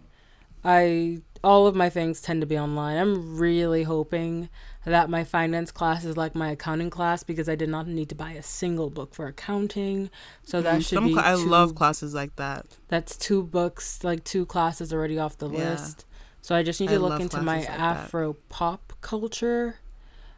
I 0.65 1.19
all 1.43 1.67
of 1.67 1.75
my 1.75 1.91
things 1.91 2.21
tend 2.21 2.41
to 2.41 2.47
be 2.47 2.57
online. 2.57 2.97
I'm 2.97 3.37
really 3.37 3.83
hoping 3.83 4.49
that 4.83 5.11
my 5.11 5.23
finance 5.23 5.71
class 5.71 6.03
is 6.03 6.17
like 6.17 6.33
my 6.33 6.49
accounting 6.49 6.89
class 6.89 7.21
because 7.21 7.47
I 7.47 7.53
did 7.53 7.69
not 7.69 7.87
need 7.87 8.09
to 8.09 8.15
buy 8.15 8.31
a 8.31 8.41
single 8.41 8.89
book 8.89 9.13
for 9.13 9.27
accounting. 9.27 10.09
So 10.43 10.61
that 10.63 10.79
Mm, 10.79 10.83
should 10.83 10.95
some 10.95 11.03
be 11.05 11.13
cla- 11.13 11.21
I 11.21 11.33
love 11.35 11.75
classes 11.75 12.15
like 12.15 12.35
that. 12.37 12.65
that's 12.87 13.15
two 13.15 13.43
books, 13.43 14.03
like 14.03 14.23
two 14.23 14.45
classes 14.47 14.91
already 14.91 15.19
off 15.19 15.37
the 15.37 15.47
Yeah. 15.47 15.71
list. 15.71 16.05
So 16.41 16.55
I 16.55 16.63
just 16.63 16.81
need 16.81 16.89
I 16.89 16.93
to 16.93 16.99
look 16.99 17.19
into 17.19 17.39
my 17.41 17.59
like 17.59 17.67
that. 17.67 17.79
Afro 17.79 18.33
pop 18.49 18.93
culture, 19.01 19.75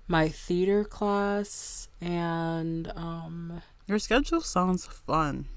my 0.09 0.27
theater 0.27 0.83
class, 0.83 1.87
and 2.01 2.91
um 2.97 3.61
Your 3.87 3.99
schedule 3.99 4.41
sounds 4.41 4.85
fun. 4.85 5.47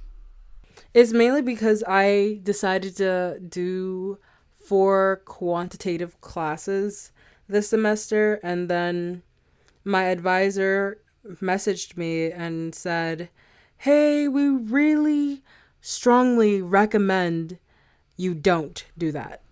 it's 0.95 1.13
mainly 1.13 1.43
because 1.43 1.83
I 1.89 2.39
decided 2.45 2.97
to 2.99 3.41
do 3.41 4.19
four 4.61 5.23
quantitative 5.25 6.21
classes 6.21 7.13
this 7.49 7.69
semester 7.69 8.39
and 8.43 8.69
then 8.69 9.23
my 9.85 10.05
advisor 10.05 10.99
messaged 11.27 11.97
me 11.97 12.31
and 12.31 12.75
said, 12.75 13.29
"Hey, 13.79 14.29
we 14.29 14.49
really 14.49 15.43
strongly 15.81 16.63
recommend 16.63 17.59
you 18.17 18.35
don't 18.35 18.85
do 18.97 19.13
that." 19.13 19.43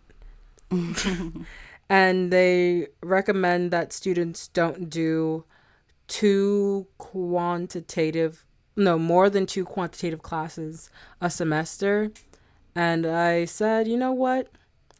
and 1.88 2.32
they 2.32 2.88
recommend 3.02 3.70
that 3.70 3.92
students 3.92 4.48
don't 4.48 4.90
do 4.90 5.44
two 6.06 6.86
quantitative 6.98 8.44
no 8.76 8.98
more 8.98 9.28
than 9.28 9.44
two 9.44 9.64
quantitative 9.64 10.22
classes 10.22 10.90
a 11.20 11.28
semester 11.28 12.10
and 12.74 13.04
i 13.06 13.44
said 13.44 13.88
you 13.88 13.96
know 13.96 14.12
what 14.12 14.48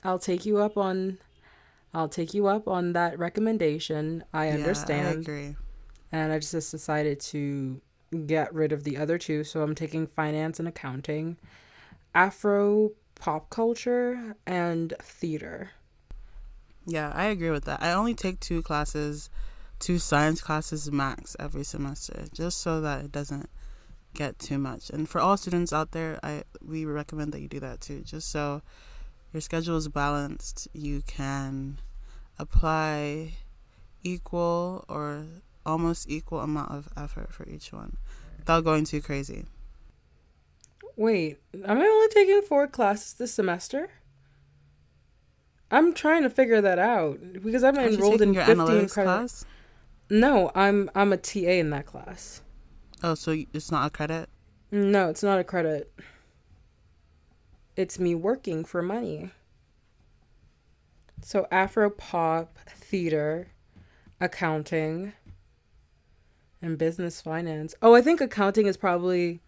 i'll 0.04 0.18
take 0.18 0.44
you 0.46 0.58
up 0.58 0.76
on 0.76 1.18
i'll 1.94 2.08
take 2.08 2.34
you 2.34 2.46
up 2.46 2.68
on 2.68 2.92
that 2.92 3.18
recommendation 3.18 4.24
i 4.32 4.46
Yeah, 4.46 4.54
I 4.54 4.54
understand 4.54 5.24
agree. 5.24 5.56
and 6.12 6.32
i 6.32 6.38
just 6.38 6.70
decided 6.70 7.20
to 7.20 7.80
get 8.26 8.52
rid 8.54 8.72
of 8.72 8.84
the 8.84 8.96
other 8.96 9.18
two 9.18 9.44
so 9.44 9.62
i'm 9.62 9.74
taking 9.74 10.06
finance 10.06 10.58
and 10.58 10.68
accounting 10.68 11.36
afro 12.14 12.90
pop 13.16 13.50
culture 13.50 14.34
and 14.46 14.94
theater 15.02 15.70
Yeah, 16.86 17.12
I 17.14 17.24
agree 17.24 17.50
with 17.50 17.64
that. 17.64 17.82
I 17.82 17.92
only 17.92 18.14
take 18.14 18.40
two 18.40 18.62
classes, 18.62 19.28
two 19.78 19.98
science 19.98 20.40
classes 20.40 20.90
max 20.90 21.36
every 21.38 21.64
semester, 21.64 22.24
just 22.32 22.58
so 22.58 22.80
that 22.80 23.04
it 23.04 23.12
doesn't 23.12 23.50
get 24.14 24.38
too 24.38 24.58
much. 24.58 24.90
And 24.90 25.08
for 25.08 25.20
all 25.20 25.36
students 25.36 25.72
out 25.72 25.92
there, 25.92 26.18
I 26.22 26.44
we 26.64 26.84
recommend 26.86 27.32
that 27.32 27.40
you 27.40 27.48
do 27.48 27.60
that 27.60 27.80
too, 27.80 28.00
just 28.00 28.30
so 28.30 28.62
your 29.32 29.40
schedule 29.40 29.76
is 29.76 29.88
balanced. 29.88 30.68
You 30.72 31.02
can 31.06 31.78
apply 32.38 33.32
equal 34.02 34.84
or 34.88 35.26
almost 35.66 36.08
equal 36.10 36.40
amount 36.40 36.70
of 36.70 36.88
effort 36.96 37.32
for 37.32 37.46
each 37.48 37.72
one 37.72 37.96
without 38.38 38.64
going 38.64 38.84
too 38.84 39.02
crazy. 39.02 39.44
Wait, 40.96 41.38
am 41.54 41.78
I 41.78 41.84
only 41.84 42.08
taking 42.08 42.42
four 42.42 42.66
classes 42.66 43.14
this 43.14 43.32
semester? 43.32 43.90
I'm 45.70 45.92
trying 45.92 46.22
to 46.22 46.30
figure 46.30 46.60
that 46.62 46.78
out 46.78 47.20
because 47.42 47.62
I'm 47.62 47.76
Aren't 47.76 47.94
enrolled 47.94 48.22
in 48.22 48.32
your 48.32 48.44
15 48.44 48.64
analytics 48.66 48.92
credit. 48.92 49.06
class? 49.08 49.44
No, 50.10 50.50
I'm 50.54 50.90
I'm 50.94 51.12
a 51.12 51.18
TA 51.18 51.38
in 51.40 51.70
that 51.70 51.84
class. 51.86 52.40
Oh, 53.02 53.14
so 53.14 53.36
it's 53.52 53.70
not 53.70 53.86
a 53.86 53.90
credit? 53.90 54.28
No, 54.70 55.08
it's 55.10 55.22
not 55.22 55.38
a 55.38 55.44
credit. 55.44 55.92
It's 57.78 58.00
me 58.00 58.12
working 58.12 58.64
for 58.64 58.82
money. 58.82 59.30
So 61.22 61.46
Afro 61.52 61.88
pop, 61.90 62.58
theater, 62.76 63.52
accounting, 64.20 65.12
and 66.60 66.76
business 66.76 67.20
finance. 67.20 67.76
Oh, 67.80 67.94
I 67.94 68.02
think 68.02 68.20
accounting 68.20 68.66
is 68.66 68.76
probably 68.76 69.38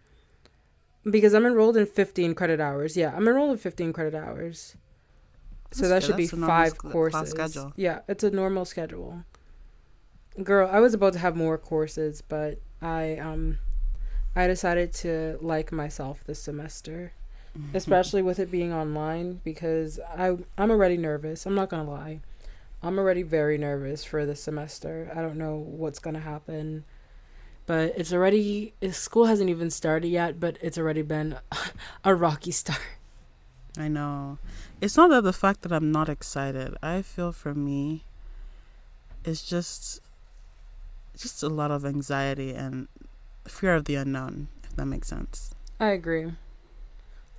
because 1.02 1.34
I'm 1.34 1.44
enrolled 1.44 1.76
in 1.76 1.86
15 1.86 2.36
credit 2.36 2.60
hours. 2.60 2.96
Yeah, 2.96 3.12
I'm 3.16 3.26
enrolled 3.26 3.50
in 3.50 3.58
15 3.58 3.92
credit 3.92 4.14
hours. 4.14 4.76
So 5.72 5.88
That's 5.88 5.90
that 5.90 6.00
good. 6.02 6.06
should 6.06 6.16
be 6.16 6.22
That's 6.26 6.32
a 6.34 6.36
normal 6.36 6.56
five 6.56 6.70
sc- 6.74 6.78
courses. 6.78 7.30
schedule. 7.30 7.72
Yeah, 7.74 7.98
it's 8.06 8.22
a 8.22 8.30
normal 8.30 8.64
schedule. 8.64 9.24
Girl, 10.40 10.68
I 10.70 10.78
was 10.78 10.94
about 10.94 11.14
to 11.14 11.18
have 11.18 11.34
more 11.34 11.58
courses, 11.58 12.22
but 12.22 12.60
I 12.80 13.16
um 13.16 13.58
I 14.36 14.46
decided 14.46 14.92
to 15.02 15.36
like 15.40 15.72
myself 15.72 16.22
this 16.24 16.38
semester. 16.40 17.12
especially 17.74 18.22
with 18.22 18.38
it 18.38 18.50
being 18.50 18.72
online 18.72 19.40
because 19.44 19.98
I 20.16 20.36
I'm 20.56 20.70
already 20.70 20.96
nervous. 20.96 21.46
I'm 21.46 21.54
not 21.54 21.68
going 21.68 21.84
to 21.84 21.90
lie. 21.90 22.20
I'm 22.82 22.98
already 22.98 23.22
very 23.22 23.58
nervous 23.58 24.04
for 24.04 24.24
this 24.24 24.42
semester. 24.42 25.12
I 25.14 25.20
don't 25.20 25.36
know 25.36 25.56
what's 25.56 25.98
going 25.98 26.14
to 26.14 26.20
happen. 26.20 26.84
But 27.66 27.92
it's 27.96 28.12
already 28.12 28.74
school 28.90 29.26
hasn't 29.26 29.50
even 29.50 29.70
started 29.70 30.08
yet, 30.08 30.40
but 30.40 30.56
it's 30.60 30.78
already 30.78 31.02
been 31.02 31.36
a 32.04 32.14
rocky 32.14 32.50
start. 32.50 32.80
I 33.78 33.88
know. 33.88 34.38
It's 34.80 34.96
not 34.96 35.10
that 35.10 35.22
the 35.22 35.32
fact 35.32 35.62
that 35.62 35.72
I'm 35.72 35.92
not 35.92 36.08
excited. 36.08 36.74
I 36.82 37.02
feel 37.02 37.32
for 37.32 37.54
me, 37.54 38.04
it's 39.24 39.46
just, 39.46 40.00
just 41.16 41.42
a 41.42 41.48
lot 41.48 41.70
of 41.70 41.84
anxiety 41.84 42.52
and 42.52 42.88
fear 43.46 43.74
of 43.74 43.84
the 43.84 43.94
unknown. 43.94 44.48
If 44.64 44.74
that 44.76 44.86
makes 44.86 45.08
sense. 45.08 45.54
I 45.78 45.88
agree. 45.90 46.32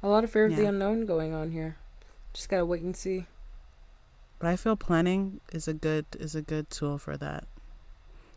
A 0.03 0.07
lot 0.07 0.23
of 0.23 0.31
fear 0.31 0.45
of 0.45 0.55
the 0.55 0.65
unknown 0.65 1.05
going 1.05 1.33
on 1.33 1.51
here. 1.51 1.77
Just 2.33 2.49
got 2.49 2.57
to 2.57 2.65
wait 2.65 2.81
and 2.81 2.95
see. 2.95 3.25
But 4.39 4.47
I 4.47 4.55
feel 4.55 4.75
planning 4.75 5.39
is 5.51 5.67
a 5.67 5.73
good 5.73 6.05
is 6.19 6.33
a 6.33 6.41
good 6.41 6.69
tool 6.71 6.97
for 6.97 7.15
that. 7.17 7.45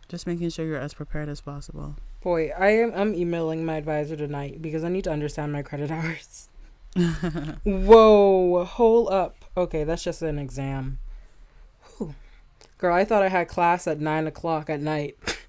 Just 0.08 0.26
making 0.26 0.50
sure 0.50 0.66
you're 0.66 0.78
as 0.78 0.92
prepared 0.92 1.30
as 1.30 1.40
possible. 1.40 1.96
Boy, 2.22 2.50
I 2.50 2.68
am 2.68 2.92
I'm 2.94 3.14
emailing 3.14 3.64
my 3.64 3.76
advisor 3.76 4.16
tonight 4.16 4.60
because 4.60 4.84
I 4.84 4.90
need 4.90 5.04
to 5.04 5.10
understand 5.10 5.52
my 5.52 5.62
credit 5.62 5.90
hours. 5.92 6.50
Whoa, 7.64 8.64
hold 8.64 9.08
up. 9.08 9.44
Okay, 9.56 9.84
that's 9.84 10.04
just 10.04 10.20
an 10.22 10.38
exam. 10.38 10.98
Whew. 11.96 12.14
Girl, 12.78 12.94
I 12.94 13.04
thought 13.04 13.22
I 13.22 13.28
had 13.28 13.48
class 13.48 13.86
at 13.86 14.00
nine 14.00 14.26
o'clock 14.26 14.68
at 14.68 14.80
night. 14.80 15.16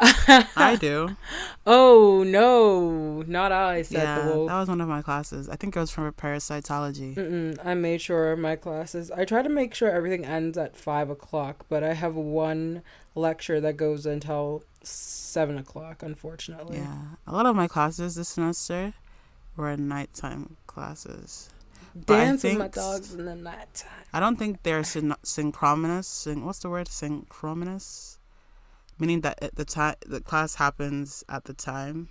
I 0.00 0.76
do. 0.80 1.16
Oh 1.66 2.22
no, 2.26 3.22
not 3.26 3.52
I, 3.52 3.82
said 3.82 3.98
yeah, 4.02 4.20
the 4.20 4.34
wolf. 4.34 4.48
that 4.48 4.58
was 4.60 4.68
one 4.68 4.80
of 4.80 4.88
my 4.88 5.02
classes. 5.02 5.48
I 5.48 5.56
think 5.56 5.74
it 5.76 5.80
was 5.80 5.90
from 5.90 6.10
parasitology. 6.12 7.14
Mm-mm, 7.14 7.58
I 7.64 7.74
made 7.74 8.00
sure 8.00 8.36
my 8.36 8.56
classes. 8.56 9.10
I 9.10 9.24
try 9.24 9.42
to 9.42 9.48
make 9.48 9.74
sure 9.74 9.90
everything 9.90 10.24
ends 10.24 10.58
at 10.58 10.76
five 10.76 11.08
o'clock, 11.10 11.64
but 11.68 11.82
I 11.82 11.94
have 11.94 12.14
one 12.14 12.82
lecture 13.14 13.60
that 13.60 13.76
goes 13.76 14.04
until 14.06 14.64
seven 14.82 15.56
o'clock. 15.58 16.02
Unfortunately. 16.02 16.78
Yeah, 16.78 16.96
a 17.26 17.32
lot 17.32 17.46
of 17.46 17.56
my 17.56 17.66
classes 17.68 18.16
this 18.16 18.28
semester 18.28 18.92
were 19.56 19.76
nighttime 19.76 20.56
classes. 20.66 21.48
Dance 22.04 22.44
with 22.44 22.58
my 22.58 22.68
dogs 22.68 23.14
in 23.14 23.24
the 23.24 23.34
night. 23.34 23.86
I 24.12 24.20
don't 24.20 24.36
think 24.36 24.62
they're 24.62 24.84
syn- 24.84 25.14
synchronous. 25.22 26.06
Syn- 26.06 26.44
what's 26.44 26.58
the 26.58 26.68
word? 26.68 26.88
Synchronous, 26.88 28.18
meaning 28.98 29.20
that 29.22 29.42
at 29.42 29.56
the 29.56 29.64
time 29.64 29.94
the 30.06 30.20
class 30.20 30.54
happens 30.54 31.24
at 31.28 31.44
the 31.44 31.54
time, 31.54 32.08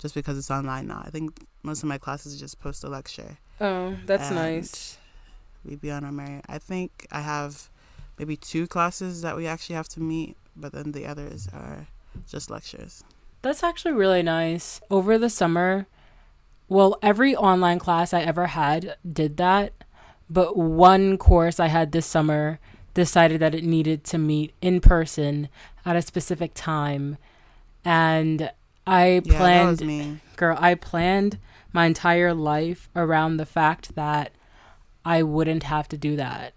just 0.00 0.14
because 0.14 0.38
it's 0.38 0.50
online 0.50 0.86
now. 0.86 1.02
I 1.04 1.10
think 1.10 1.46
most 1.62 1.82
of 1.82 1.88
my 1.88 1.98
classes 1.98 2.38
just 2.38 2.60
post 2.60 2.84
a 2.84 2.88
lecture. 2.88 3.38
Oh, 3.60 3.96
that's 4.06 4.30
nice. 4.30 4.98
We 5.64 5.76
be 5.76 5.90
on 5.90 6.04
our 6.04 6.12
merry. 6.12 6.40
I 6.48 6.58
think 6.58 7.06
I 7.10 7.20
have 7.20 7.70
maybe 8.18 8.36
two 8.36 8.66
classes 8.66 9.22
that 9.22 9.36
we 9.36 9.46
actually 9.46 9.76
have 9.76 9.88
to 9.88 10.00
meet 10.00 10.36
but 10.56 10.72
then 10.72 10.92
the 10.92 11.06
others 11.06 11.48
are 11.52 11.86
just 12.28 12.50
lectures. 12.50 13.04
That's 13.42 13.62
actually 13.62 13.92
really 13.92 14.22
nice. 14.22 14.80
Over 14.90 15.18
the 15.18 15.30
summer, 15.30 15.86
well, 16.68 16.98
every 17.02 17.36
online 17.36 17.78
class 17.78 18.14
I 18.14 18.20
ever 18.20 18.46
had 18.46 18.96
did 19.10 19.36
that, 19.36 19.72
but 20.30 20.56
one 20.56 21.18
course 21.18 21.60
I 21.60 21.68
had 21.68 21.92
this 21.92 22.06
summer 22.06 22.58
decided 22.94 23.40
that 23.40 23.54
it 23.54 23.64
needed 23.64 24.04
to 24.04 24.18
meet 24.18 24.54
in 24.60 24.80
person 24.80 25.48
at 25.84 25.96
a 25.96 26.02
specific 26.02 26.52
time. 26.54 27.16
And 27.84 28.50
I 28.86 29.22
Yeah, 29.24 29.38
planned, 29.38 29.80
girl, 30.36 30.56
I 30.60 30.74
planned 30.74 31.38
my 31.72 31.86
entire 31.86 32.32
life 32.32 32.88
around 32.94 33.36
the 33.36 33.46
fact 33.46 33.94
that 33.96 34.32
I 35.04 35.22
wouldn't 35.22 35.64
have 35.64 35.88
to 35.88 35.96
do 35.98 36.16
that. 36.16 36.54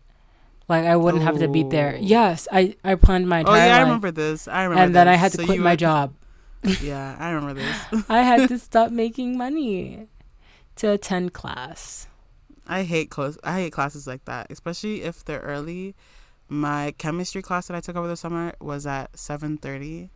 Like 0.70 0.86
I 0.86 0.96
wouldn't 0.96 1.24
have 1.24 1.40
to 1.40 1.48
be 1.48 1.64
there. 1.64 1.96
Oh. 1.96 2.00
Yes, 2.02 2.48
I 2.52 2.76
I 2.84 2.96
planned 2.96 3.28
my 3.28 3.40
Oh 3.40 3.42
entire 3.54 3.68
yeah, 3.68 3.78
I 3.78 3.82
remember 3.82 4.12
this. 4.12 4.48
I 4.48 4.64
remember. 4.64 4.84
and 4.84 4.96
then 4.96 5.08
I 5.08 5.16
had 5.16 5.32
to 5.32 5.38
So 5.38 5.46
quit 5.46 5.60
my 5.60 5.76
job. 5.76 6.14
Yeah, 6.82 7.16
I 7.20 7.30
remember 7.32 7.62
this. 7.62 8.04
I 8.10 8.22
had 8.22 8.48
to 8.50 8.60
stop 8.60 8.92
making 8.92 9.38
money 9.38 10.08
to 10.76 10.92
attend 10.92 11.34
class. 11.34 12.08
I 12.68 12.84
hate 12.84 13.10
close. 13.10 13.38
I 13.44 13.62
hate 13.62 13.72
classes 13.72 14.08
like 14.08 14.26
that, 14.26 14.48
especially 14.50 15.04
if 15.04 15.24
they're 15.24 15.40
early. 15.40 15.96
My 16.50 16.94
chemistry 16.98 17.42
class 17.42 17.68
that 17.68 17.76
I 17.76 17.82
took 17.82 17.96
over 17.96 18.08
the 18.08 18.16
summer 18.16 18.54
was 18.62 18.86
at 18.88 19.18
seven 19.18 19.58
thirty, 19.58 20.10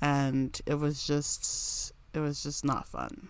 and 0.00 0.58
it 0.66 0.74
was 0.74 1.06
just 1.06 1.92
it 2.14 2.20
was 2.20 2.42
just 2.42 2.64
not 2.64 2.88
fun. 2.88 3.28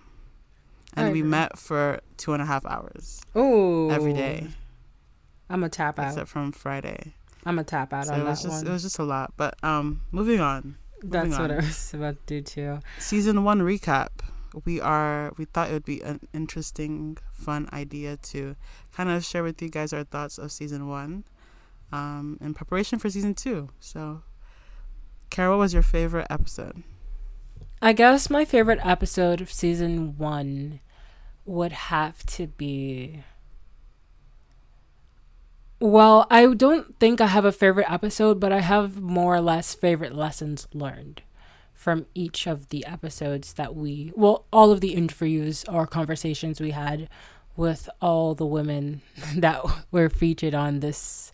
And 0.95 1.09
I 1.09 1.13
we 1.13 1.21
agree. 1.21 1.31
met 1.31 1.59
for 1.59 2.01
two 2.17 2.33
and 2.33 2.43
a 2.43 2.47
half 2.47 2.67
hours 2.67 3.21
Oh, 3.35 3.91
every 3.91 4.13
day, 4.13 4.49
I'm 5.49 5.63
a 5.63 5.69
tap 5.69 5.99
out. 5.99 6.09
except 6.09 6.29
from 6.29 6.53
Friday. 6.53 7.15
I'm 7.47 7.59
a 7.59 7.65
tap 7.65 7.93
out 7.93 8.07
So 8.07 8.15
on 8.15 8.21
it 8.21 8.25
was 8.25 8.43
that 8.43 8.49
just 8.49 8.65
one. 8.65 8.71
it 8.71 8.73
was 8.75 8.83
just 8.83 8.99
a 8.99 9.05
lot. 9.05 9.33
But 9.37 9.55
um, 9.65 10.03
moving 10.11 10.41
on. 10.41 10.77
That's 11.03 11.29
moving 11.29 11.41
what 11.43 11.51
I 11.51 11.57
was 11.57 11.95
about 11.95 12.27
to 12.27 12.41
do 12.41 12.43
too. 12.43 12.79
season 12.99 13.43
one 13.45 13.61
recap 13.61 14.09
we 14.65 14.81
are 14.81 15.33
we 15.39 15.45
thought 15.45 15.71
it 15.71 15.73
would 15.73 15.85
be 15.85 16.01
an 16.03 16.21
interesting 16.35 17.17
fun 17.33 17.69
idea 17.73 18.17
to 18.17 18.57
kind 18.93 19.09
of 19.09 19.25
share 19.25 19.43
with 19.45 19.63
you 19.63 19.69
guys 19.71 19.93
our 19.93 20.03
thoughts 20.05 20.39
of 20.39 20.51
season 20.53 20.89
one 20.89 21.23
um, 21.93 22.39
in 22.41 22.55
preparation 22.55 22.99
for 22.99 23.11
season 23.11 23.35
two 23.35 23.69
so 23.81 24.23
what 25.37 25.59
was 25.59 25.73
your 25.73 25.83
favorite 25.83 26.27
episode 26.29 26.83
I 27.83 27.95
guess 27.95 28.29
my 28.29 28.45
favorite 28.45 28.81
episode 28.85 29.41
of 29.41 29.51
season 29.51 30.19
one 30.19 30.81
would 31.47 31.73
have 31.73 32.25
to 32.27 32.47
be. 32.47 33.23
Well, 35.81 36.27
I 36.31 36.47
don't 36.53 36.99
think 37.01 37.23
I 37.23 37.27
have 37.29 37.47
a 37.47 37.53
favorite 37.53 37.91
episode, 37.91 38.39
but 38.39 38.53
I 38.53 38.61
have 38.61 39.01
more 39.01 39.35
or 39.35 39.41
less 39.41 39.75
favorite 39.75 40.15
lessons 40.15 40.69
learned 40.75 41.23
from 41.73 42.05
each 42.15 42.47
of 42.47 42.69
the 42.69 42.85
episodes 42.85 43.55
that 43.55 43.75
we, 43.75 44.13
well, 44.15 44.45
all 44.53 44.73
of 44.73 44.83
the 44.83 44.93
interviews 44.93 45.65
or 45.65 45.87
conversations 45.87 46.61
we 46.61 46.73
had 46.73 47.09
with 47.57 47.89
all 48.03 48.35
the 48.35 48.45
women 48.45 49.01
that 49.35 49.65
were 49.91 50.11
featured 50.11 50.55
on 50.55 50.81
this 50.81 51.33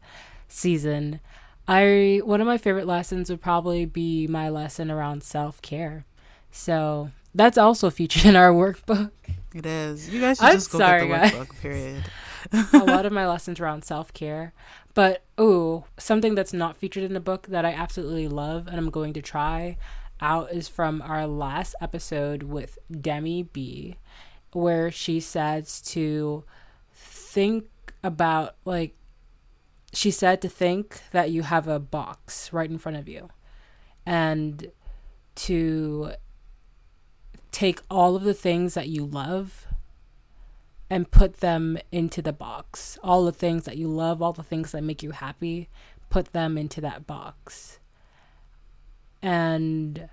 season. 0.49 1.21
I 1.69 2.21
one 2.25 2.41
of 2.41 2.47
my 2.47 2.59
favorite 2.59 2.87
lessons 2.87 3.29
would 3.31 3.41
probably 3.41 3.87
be 3.87 4.26
my 4.26 4.49
lesson 4.49 4.91
around 4.91 5.23
self-care. 5.23 6.05
So, 6.50 7.11
that's 7.35 7.59
also 7.59 7.91
featured 7.91 8.25
in 8.25 8.37
our 8.37 8.53
workbook. 8.53 9.11
it 9.55 9.67
is 9.67 10.09
you 10.09 10.21
guys 10.21 10.38
should 10.38 10.47
I'm 10.47 10.55
just 10.55 10.71
go 10.71 10.79
sorry, 10.79 11.09
get 11.09 11.21
guys. 11.21 11.33
the 11.33 11.38
workbook 11.38 11.61
period 11.61 12.05
a 12.53 12.79
lot 12.85 13.07
of 13.07 13.12
my 13.12 13.26
lessons 13.26 13.61
around 13.61 13.85
self 13.85 14.12
care. 14.12 14.53
But 14.95 15.25
ooh, 15.41 15.85
something 15.99 16.35
that's 16.35 16.53
not 16.53 16.76
featured 16.76 17.05
in 17.05 17.12
the 17.12 17.21
book 17.21 17.49
that 17.49 17.65
I 17.65 17.73
absolutely 17.73 18.29
love 18.29 18.67
and 18.67 18.76
I'm 18.76 18.91
going 18.91 19.12
to 19.15 19.23
try 19.23 19.76
out 20.21 20.50
is 20.53 20.69
from 20.69 21.03
our 21.03 21.26
last 21.26 21.75
episode 21.81 22.45
with 22.45 22.79
Demi 22.91 23.43
B, 23.43 23.97
where 24.53 24.91
she 24.91 25.21
says 25.21 25.80
to 25.82 26.45
think 26.95 27.67
about 28.02 28.56
like 28.65 28.95
she 29.92 30.10
said 30.10 30.40
to 30.42 30.49
think 30.49 31.00
that 31.12 31.30
you 31.30 31.42
have 31.42 31.68
a 31.68 31.78
box 31.78 32.52
right 32.52 32.70
in 32.70 32.78
front 32.78 32.96
of 32.96 33.08
you 33.08 33.30
and 34.04 34.70
to 35.34 36.12
take 37.50 37.80
all 37.90 38.16
of 38.16 38.25
the 38.25 38.34
things 38.34 38.75
that 38.75 38.88
you 38.88 39.04
love 39.04 39.66
and 40.88 41.10
put 41.10 41.38
them 41.38 41.78
into 41.90 42.22
the 42.22 42.32
box. 42.32 42.99
All 43.02 43.25
the 43.25 43.32
things 43.32 43.64
that 43.64 43.76
you 43.76 43.88
love, 43.88 44.22
all 44.22 44.32
the 44.32 44.42
things 44.42 44.72
that 44.72 44.82
make 44.82 45.02
you 45.02 45.10
happy, 45.10 45.68
put 46.10 46.32
them 46.32 46.56
into 46.56 46.80
that 46.82 47.06
box. 47.06 47.78
And 49.22 50.08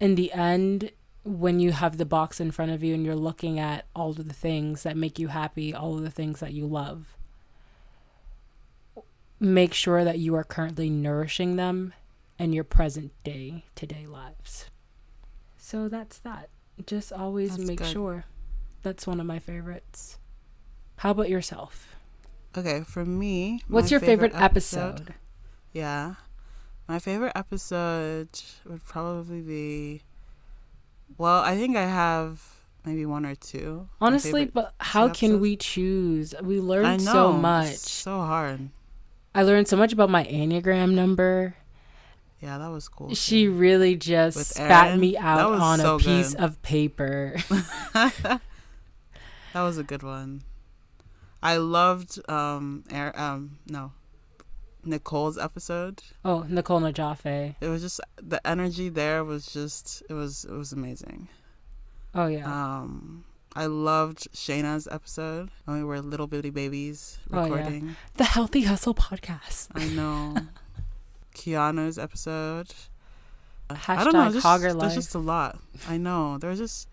in 0.00 0.14
the 0.14 0.32
end, 0.32 0.90
when 1.24 1.58
you 1.58 1.72
have 1.72 1.96
the 1.96 2.04
box 2.04 2.40
in 2.40 2.50
front 2.50 2.70
of 2.70 2.82
you 2.82 2.94
and 2.94 3.04
you're 3.04 3.14
looking 3.14 3.58
at 3.58 3.86
all 3.94 4.10
of 4.10 4.28
the 4.28 4.34
things 4.34 4.82
that 4.82 4.96
make 4.96 5.18
you 5.18 5.28
happy, 5.28 5.74
all 5.74 5.96
of 5.96 6.02
the 6.02 6.10
things 6.10 6.40
that 6.40 6.52
you 6.52 6.66
love, 6.66 7.15
make 9.40 9.74
sure 9.74 10.04
that 10.04 10.18
you 10.18 10.34
are 10.34 10.44
currently 10.44 10.88
nourishing 10.90 11.56
them 11.56 11.92
in 12.38 12.52
your 12.52 12.64
present 12.64 13.12
day 13.24 13.64
to 13.74 13.86
day 13.86 14.06
lives. 14.06 14.66
So 15.56 15.88
that's 15.88 16.18
that. 16.20 16.48
Just 16.86 17.12
always 17.12 17.56
That's 17.56 17.68
make 17.68 17.78
good. 17.78 17.88
sure. 17.88 18.24
That's 18.82 19.06
one 19.06 19.18
of 19.20 19.26
my 19.26 19.38
favorites. 19.38 20.18
How 20.98 21.10
about 21.10 21.28
yourself? 21.28 21.92
okay 22.56 22.82
for 22.86 23.04
me 23.04 23.60
What's 23.68 23.90
your 23.90 24.00
favorite, 24.00 24.32
episode? 24.34 25.12
yeah 25.74 26.14
my 26.88 26.98
favorite 26.98 27.32
episode 27.34 28.30
would 28.64 28.82
probably 28.82 29.42
be 29.42 30.00
well 31.18 31.42
i 31.42 31.54
think 31.54 31.76
i 31.76 31.82
have 31.84 32.42
maybe 32.86 33.04
one 33.04 33.26
or 33.26 33.34
two 33.34 33.86
Honestly, 34.00 34.46
but 34.46 34.72
how 34.78 35.10
can 35.10 35.38
we 35.40 35.56
choose? 35.56 36.34
We 36.42 36.60
know 36.60 36.96
so 36.96 37.32
much. 37.32 37.76
so 37.76 38.20
hard 38.20 38.70
I 39.36 39.42
learned 39.42 39.68
so 39.68 39.76
much 39.76 39.92
about 39.92 40.08
my 40.10 40.24
Enneagram 40.24 40.92
number. 40.94 41.54
yeah 42.40 42.58
that 42.58 42.68
was 42.68 42.88
cool 42.88 43.14
She 43.14 43.44
too. 43.44 43.52
really 43.52 43.94
just 43.96 44.36
With 44.36 44.46
spat 44.46 44.88
Erin? 44.88 45.00
me 45.00 45.16
out 45.16 45.52
on 45.60 45.78
so 45.78 45.96
a 45.96 45.98
piece 45.98 46.34
good. 46.34 46.42
of 46.44 46.62
paper. 46.62 47.36
that 47.92 48.40
was 49.54 49.78
a 49.78 49.82
good 49.84 50.02
one 50.02 50.42
i 51.42 51.56
loved 51.56 52.18
um 52.30 52.82
Air, 52.90 53.12
um 53.18 53.58
no 53.66 53.92
nicole's 54.84 55.36
episode 55.38 56.02
oh, 56.24 56.44
Nicole 56.48 56.80
Najafe. 56.80 57.56
it 57.60 57.68
was 57.68 57.82
just 57.82 58.00
the 58.16 58.44
energy 58.46 58.88
there 58.88 59.24
was 59.24 59.46
just 59.46 60.02
it 60.08 60.14
was 60.14 60.44
it 60.44 60.52
was 60.52 60.72
amazing 60.72 61.28
Oh 62.14 62.26
yeah. 62.28 62.46
um 62.46 63.24
I 63.56 63.66
loved 63.66 64.28
Shayna's 64.34 64.86
episode 64.90 65.50
when 65.64 65.78
we 65.78 65.84
were 65.84 66.00
little 66.02 66.26
bitty 66.26 66.50
babies 66.50 67.18
Oh, 67.32 67.46
yeah. 67.46 67.54
recording. 67.54 67.96
the 68.16 68.24
Healthy 68.24 68.62
Hustle 68.62 68.94
podcast. 68.94 69.68
I 69.74 69.86
know. 69.88 70.36
Keanu's 71.34 71.98
episode. 71.98 72.68
Hashtag 73.70 73.96
I 73.98 74.04
don't 74.04 74.12
know. 74.12 74.30
Just, 74.30 74.60
there's 74.60 74.74
Life. 74.74 74.94
just 74.94 75.14
a 75.14 75.18
lot. 75.18 75.58
I 75.88 75.96
know. 75.96 76.38
There's 76.38 76.58
just. 76.58 76.88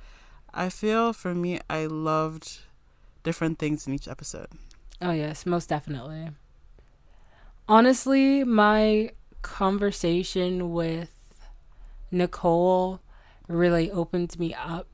I 0.53 0.69
feel 0.69 1.11
for 1.13 1.35
me, 1.35 1.59
I 1.69 1.85
loved 1.85 2.59
different 3.23 3.59
things 3.59 3.85
in 3.87 3.93
each 3.93 4.07
episode. 4.07 4.47
Oh 5.01 5.11
yes, 5.11 5.45
most 5.45 5.67
definitely. 5.69 6.29
Honestly, 7.67 8.43
my 8.43 9.11
conversation 9.41 10.71
with 10.71 11.09
Nicole 12.11 13.01
really 13.47 13.91
opened 13.91 14.37
me 14.39 14.53
up 14.53 14.87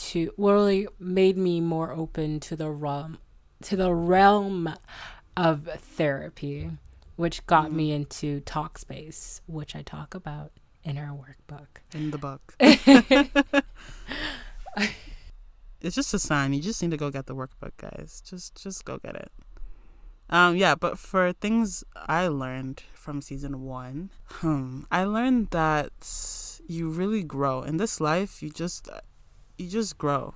to 0.00 0.32
really 0.36 0.88
made 0.98 1.36
me 1.36 1.60
more 1.60 1.92
open 1.92 2.40
to 2.40 2.56
the 2.56 2.70
realm 2.70 3.18
to 3.62 3.76
the 3.76 3.92
realm 3.92 4.74
of 5.36 5.68
therapy, 5.78 6.70
which 7.16 7.44
got 7.46 7.70
me 7.70 7.92
into 7.92 8.40
Talkspace, 8.40 9.42
which 9.46 9.76
I 9.76 9.82
talk 9.82 10.14
about 10.14 10.52
in 10.82 10.96
our 10.96 11.14
workbook. 11.14 11.66
in 11.92 12.10
the 12.10 12.18
book. 12.18 12.54
it's 15.80 15.94
just 15.94 16.14
a 16.14 16.18
sign. 16.18 16.54
You 16.54 16.62
just 16.62 16.82
need 16.82 16.90
to 16.92 16.96
go 16.96 17.10
get 17.10 17.26
the 17.26 17.34
workbook, 17.34 17.72
guys. 17.76 18.22
Just 18.24 18.60
just 18.60 18.84
go 18.84 18.98
get 18.98 19.16
it. 19.16 19.30
Um 20.30 20.56
yeah, 20.56 20.74
but 20.74 20.98
for 20.98 21.32
things 21.32 21.84
I 21.94 22.28
learned 22.28 22.82
from 22.94 23.20
season 23.20 23.64
1, 23.64 24.10
hmm, 24.40 24.82
I 24.90 25.04
learned 25.04 25.50
that 25.50 26.60
you 26.66 26.88
really 26.88 27.22
grow 27.22 27.62
in 27.62 27.76
this 27.76 28.00
life. 28.00 28.42
You 28.42 28.50
just 28.50 28.88
you 29.60 29.68
just 29.68 29.98
grow. 29.98 30.34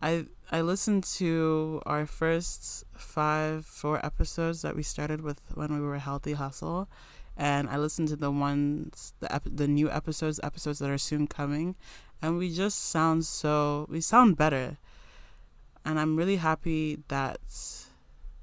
I 0.00 0.26
I 0.50 0.60
listened 0.62 1.04
to 1.18 1.82
our 1.84 2.06
first 2.06 2.84
5 2.94 3.66
4 3.66 4.04
episodes 4.06 4.62
that 4.62 4.74
we 4.76 4.82
started 4.82 5.20
with 5.20 5.40
when 5.54 5.74
we 5.74 5.80
were 5.80 5.98
Healthy 5.98 6.34
Hustle 6.34 6.88
and 7.36 7.68
I 7.68 7.76
listened 7.76 8.08
to 8.08 8.16
the 8.16 8.30
ones 8.30 9.14
the 9.20 9.32
ep- 9.34 9.56
the 9.60 9.68
new 9.68 9.90
episodes 9.90 10.40
episodes 10.42 10.78
that 10.78 10.90
are 10.90 10.98
soon 10.98 11.26
coming 11.26 11.76
and 12.22 12.38
we 12.38 12.54
just 12.54 12.78
sound 12.90 13.26
so 13.26 13.86
we 13.90 14.00
sound 14.00 14.36
better 14.36 14.76
and 15.86 15.98
i'm 15.98 16.16
really 16.16 16.36
happy 16.36 16.98
that 17.08 17.40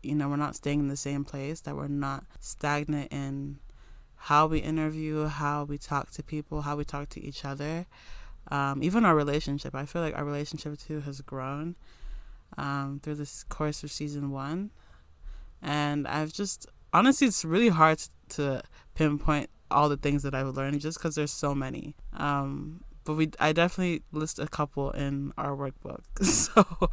you 0.01 0.15
know 0.15 0.27
we're 0.27 0.35
not 0.35 0.55
staying 0.55 0.79
in 0.79 0.87
the 0.87 0.97
same 0.97 1.23
place 1.23 1.61
that 1.61 1.75
we're 1.75 1.87
not 1.87 2.23
stagnant 2.39 3.11
in 3.11 3.59
how 4.17 4.47
we 4.47 4.59
interview, 4.59 5.27
how 5.27 5.63
we 5.63 5.77
talk 5.77 6.11
to 6.11 6.23
people, 6.23 6.61
how 6.61 6.75
we 6.75 6.83
talk 6.83 7.09
to 7.09 7.23
each 7.23 7.45
other, 7.45 7.85
um, 8.49 8.81
even 8.83 9.05
our 9.05 9.15
relationship. 9.15 9.75
I 9.75 9.85
feel 9.85 10.01
like 10.01 10.17
our 10.17 10.25
relationship 10.25 10.77
too 10.79 11.01
has 11.01 11.21
grown 11.21 11.75
um, 12.57 12.99
through 13.03 13.15
this 13.15 13.43
course 13.43 13.83
of 13.83 13.91
season 13.91 14.31
one, 14.31 14.71
and 15.61 16.07
I've 16.07 16.33
just 16.33 16.67
honestly, 16.93 17.27
it's 17.27 17.45
really 17.45 17.69
hard 17.69 18.01
to 18.29 18.61
pinpoint 18.95 19.49
all 19.69 19.89
the 19.89 19.97
things 19.97 20.23
that 20.23 20.33
I've 20.33 20.55
learned 20.55 20.79
just 20.81 20.97
because 20.97 21.15
there's 21.15 21.31
so 21.31 21.53
many. 21.53 21.95
Um, 22.13 22.83
but 23.03 23.13
we, 23.13 23.31
I 23.39 23.53
definitely 23.53 24.03
list 24.11 24.39
a 24.39 24.47
couple 24.47 24.91
in 24.91 25.33
our 25.37 25.55
workbook. 25.55 26.01
So, 26.23 26.89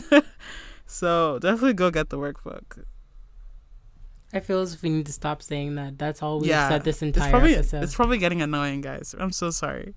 so 0.86 1.38
definitely 1.38 1.74
go 1.74 1.90
get 1.90 2.10
the 2.10 2.18
workbook. 2.18 2.84
I 4.32 4.40
feel 4.40 4.60
as 4.60 4.74
if 4.74 4.82
we 4.82 4.90
need 4.90 5.06
to 5.06 5.12
stop 5.12 5.42
saying 5.42 5.76
that. 5.76 5.98
That's 5.98 6.22
all 6.22 6.40
we've 6.40 6.50
yeah, 6.50 6.68
said 6.68 6.84
this 6.84 7.00
entire 7.00 7.24
it's 7.24 7.30
probably, 7.30 7.54
episode. 7.54 7.82
It's 7.82 7.94
probably 7.94 8.18
getting 8.18 8.42
annoying, 8.42 8.82
guys. 8.82 9.14
I'm 9.18 9.32
so 9.32 9.50
sorry. 9.50 9.94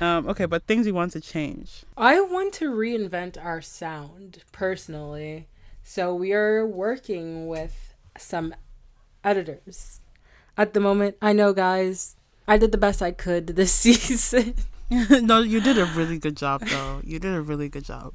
Um, 0.00 0.26
okay, 0.28 0.46
but 0.46 0.66
things 0.66 0.86
we 0.86 0.92
want 0.92 1.12
to 1.12 1.20
change. 1.20 1.84
I 1.96 2.20
want 2.22 2.54
to 2.54 2.70
reinvent 2.70 3.42
our 3.42 3.60
sound 3.60 4.44
personally. 4.50 5.48
So 5.82 6.14
we 6.14 6.32
are 6.32 6.66
working 6.66 7.48
with 7.48 7.94
some 8.16 8.54
editors. 9.22 10.00
At 10.56 10.72
the 10.72 10.80
moment, 10.80 11.16
I 11.20 11.34
know, 11.34 11.52
guys, 11.52 12.16
I 12.48 12.56
did 12.56 12.72
the 12.72 12.78
best 12.78 13.02
I 13.02 13.12
could 13.12 13.48
this 13.48 13.72
season. 13.74 14.54
no, 14.90 15.40
you 15.40 15.60
did 15.60 15.76
a 15.76 15.84
really 15.84 16.18
good 16.18 16.36
job, 16.36 16.62
though. 16.62 17.00
You 17.04 17.18
did 17.18 17.34
a 17.34 17.42
really 17.42 17.68
good 17.68 17.84
job 17.84 18.14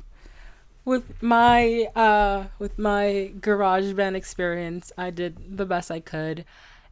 with 0.85 1.21
my 1.21 1.87
uh 1.95 2.45
with 2.59 2.77
my 2.77 3.31
GarageBand 3.39 4.15
experience 4.15 4.93
i 4.97 5.09
did 5.09 5.57
the 5.57 5.65
best 5.65 5.91
i 5.91 5.99
could. 5.99 6.45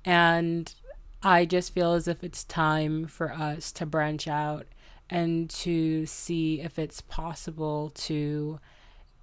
And 0.03 0.73
i 1.21 1.45
just 1.45 1.73
feel 1.73 1.93
as 1.93 2.07
if 2.07 2.23
it's 2.23 2.43
time 2.43 3.05
for 3.07 3.31
us 3.31 3.71
to 3.73 3.85
branch 3.85 4.27
out 4.27 4.65
and 5.09 5.49
to 5.49 6.05
see 6.07 6.59
if 6.59 6.79
it's 6.79 7.01
possible 7.01 7.91
to 7.91 8.59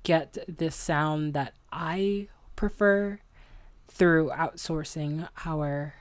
get 0.05 0.39
this 0.49 0.77
sound 0.77 1.35
that 1.35 1.55
i 1.73 2.29
prefer 2.57 3.19
through 3.89 4.31
outsourcing 4.31 5.29
our 5.45 5.95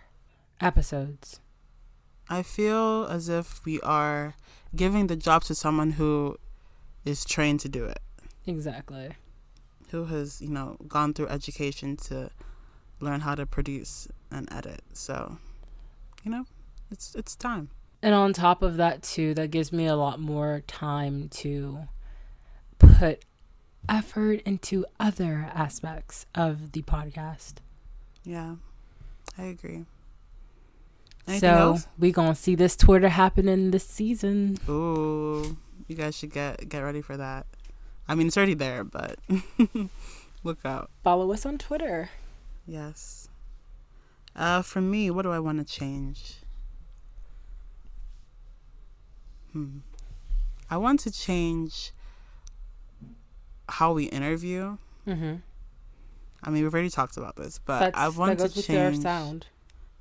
episodes. 0.62 1.42
I 2.30 2.44
feel 2.44 3.06
as 3.10 3.28
if 3.28 3.66
we 3.66 3.82
are 3.82 4.36
giving 4.76 5.08
the 5.08 5.16
job 5.16 5.44
to 5.46 5.56
someone 5.56 5.94
who 5.94 6.38
is 7.04 7.26
trained 7.26 7.60
to 7.62 7.70
do 7.70 7.86
it 7.86 8.00
Exactly. 8.50 9.10
Who 9.92 10.06
has, 10.06 10.42
you 10.42 10.50
know, 10.50 10.78
gone 10.88 11.14
through 11.14 11.28
education 11.28 11.98
to 11.98 12.32
learn 13.00 13.22
how 13.22 13.36
to 13.36 13.46
produce 13.46 14.08
and 14.32 14.52
edit. 14.52 14.82
So, 14.94 15.38
you 16.24 16.32
know, 16.32 16.46
it's 16.92 17.16
it's 17.16 17.36
time. 17.36 17.70
And 18.02 18.16
on 18.16 18.34
top 18.34 18.62
of 18.62 18.78
that 18.78 19.04
too, 19.04 19.34
that 19.36 19.52
gives 19.52 19.72
me 19.72 19.86
a 19.86 19.96
lot 19.96 20.20
more 20.20 20.64
time 20.68 21.30
to 21.30 21.88
put 22.78 23.26
effort 23.88 24.42
into 24.42 24.86
other 25.00 25.50
aspects 25.54 26.26
of 26.34 26.72
the 26.72 26.82
podcast. 26.82 27.56
Yeah. 28.24 28.56
I 29.38 29.44
agree. 29.44 29.86
Anything 31.28 31.50
so 31.50 31.56
else? 31.56 31.88
we 31.98 32.12
gonna 32.12 32.36
see 32.36 32.56
this 32.56 32.76
Twitter 32.76 33.10
happening 33.10 33.72
this 33.72 33.86
season. 33.86 34.58
Ooh, 34.68 35.58
you 35.88 35.96
guys 35.96 36.16
should 36.16 36.32
get 36.32 36.68
get 36.70 36.80
ready 36.80 37.02
for 37.02 37.18
that. 37.18 37.46
I 38.10 38.16
mean, 38.16 38.26
it's 38.26 38.36
already 38.36 38.56
there, 38.56 38.84
but 38.84 39.20
look 40.44 40.66
out. 40.66 40.90
Follow 41.04 41.32
us 41.32 41.46
on 41.46 41.60
Twitter. 41.60 42.10
Yes. 42.66 43.30
Uh, 44.36 44.64
for 44.64 44.82
me, 44.82 45.12
what 45.12 45.22
do 45.22 45.32
I 45.32 45.38
want 45.38 45.60
to 45.60 45.64
change? 45.64 46.38
Hmm. 49.54 49.78
I 50.72 50.78
want 50.78 51.02
to 51.02 51.12
change 51.12 51.92
how 53.68 53.94
we 53.94 54.06
interview. 54.06 54.78
Mm-hmm. 55.08 55.36
I 56.44 56.50
mean, 56.50 56.64
we've 56.64 56.74
already 56.74 56.90
talked 56.90 57.16
about 57.16 57.36
this, 57.36 57.60
but 57.64 57.80
That's, 57.80 57.98
I 57.98 58.10
want 58.10 58.40
to 58.40 58.50
change 58.62 59.04
sound. 59.04 59.46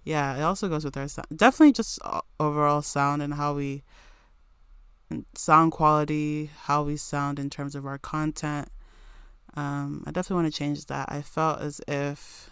Yeah, 0.04 0.34
it 0.36 0.42
also 0.42 0.68
goes 0.68 0.82
with 0.82 0.96
our 0.96 1.08
sound. 1.08 1.26
Definitely, 1.36 1.72
just 1.72 1.98
overall 2.40 2.80
sound 2.80 3.20
and 3.20 3.34
how 3.34 3.54
we 3.54 3.82
sound 5.34 5.72
quality, 5.72 6.50
how 6.62 6.82
we 6.82 6.96
sound 6.96 7.38
in 7.38 7.50
terms 7.50 7.74
of 7.74 7.86
our 7.86 7.98
content. 7.98 8.68
Um, 9.54 10.04
I 10.06 10.10
definitely 10.10 10.42
want 10.42 10.52
to 10.54 10.58
change 10.58 10.86
that. 10.86 11.10
I 11.10 11.22
felt 11.22 11.60
as 11.60 11.80
if, 11.88 12.50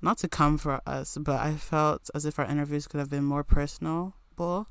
not 0.00 0.18
to 0.18 0.28
come 0.28 0.58
for 0.58 0.80
us, 0.86 1.18
but 1.20 1.40
I 1.40 1.54
felt 1.54 2.10
as 2.14 2.24
if 2.24 2.38
our 2.38 2.46
interviews 2.46 2.86
could 2.86 3.00
have 3.00 3.10
been 3.10 3.24
more 3.24 3.44
personable. 3.44 4.68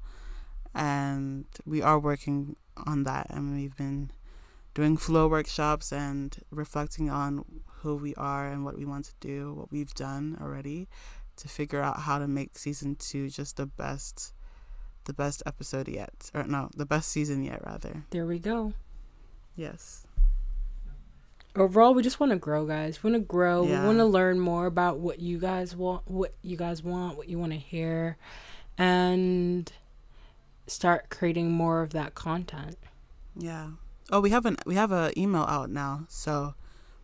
And 0.74 1.46
we 1.66 1.82
are 1.82 2.00
working 2.00 2.56
on 2.86 3.04
that. 3.04 3.28
And 3.30 3.56
we've 3.56 3.76
been 3.76 4.12
doing 4.74 4.98
flow 4.98 5.28
workshops 5.28 5.92
and 5.92 6.38
reflecting 6.52 7.10
on 7.10 7.46
who 7.80 7.96
we 7.96 8.14
are 8.16 8.48
and 8.48 8.66
what 8.66 8.78
we 8.78 8.86
want 8.86 9.06
to 9.06 9.14
do, 9.20 9.54
what 9.54 9.72
we've 9.72 9.94
done 9.94 10.38
already 10.42 10.88
to 11.38 11.48
figure 11.48 11.82
out 11.82 12.02
how 12.02 12.20
to 12.20 12.28
make 12.28 12.58
season 12.58 12.96
two 12.96 13.30
just 13.30 13.58
the 13.58 13.66
best 13.66 14.34
the 15.06 15.14
best 15.14 15.42
episode 15.46 15.88
yet. 15.88 16.30
Or 16.34 16.44
no, 16.44 16.70
the 16.76 16.86
best 16.86 17.10
season 17.10 17.44
yet, 17.44 17.66
rather. 17.66 18.04
There 18.10 18.26
we 18.26 18.40
go. 18.40 18.74
Yes. 19.56 20.06
Overall, 21.56 21.94
we 21.94 22.04
just 22.04 22.20
want 22.20 22.32
to 22.32 22.38
grow, 22.38 22.66
guys. 22.66 23.02
We 23.02 23.12
want 23.12 23.24
to 23.24 23.26
grow. 23.26 23.66
Yeah. 23.66 23.82
We 23.82 23.88
want 23.88 24.00
to 24.00 24.06
learn 24.06 24.40
more 24.40 24.66
about 24.66 25.00
what 25.00 25.20
you 25.20 25.40
guys 25.40 25.76
want, 25.76 26.04
what 26.06 26.34
you 26.42 26.58
guys 26.58 26.84
want, 26.84 27.18
what 27.18 27.30
you 27.30 27.40
want 27.40 27.54
to 27.54 27.58
hear, 27.58 28.18
and 28.78 29.72
start 30.68 31.10
creating 31.10 31.52
more 31.52 31.82
of 31.82 31.92
that 31.92 32.14
content. 32.14 32.78
Yeah. 33.38 33.70
Oh, 34.12 34.20
we 34.20 34.32
have 34.32 34.46
an 34.46 34.58
we 34.66 34.76
have 34.76 34.92
a 34.92 35.14
email 35.18 35.44
out 35.44 35.70
now, 35.70 36.06
so 36.10 36.56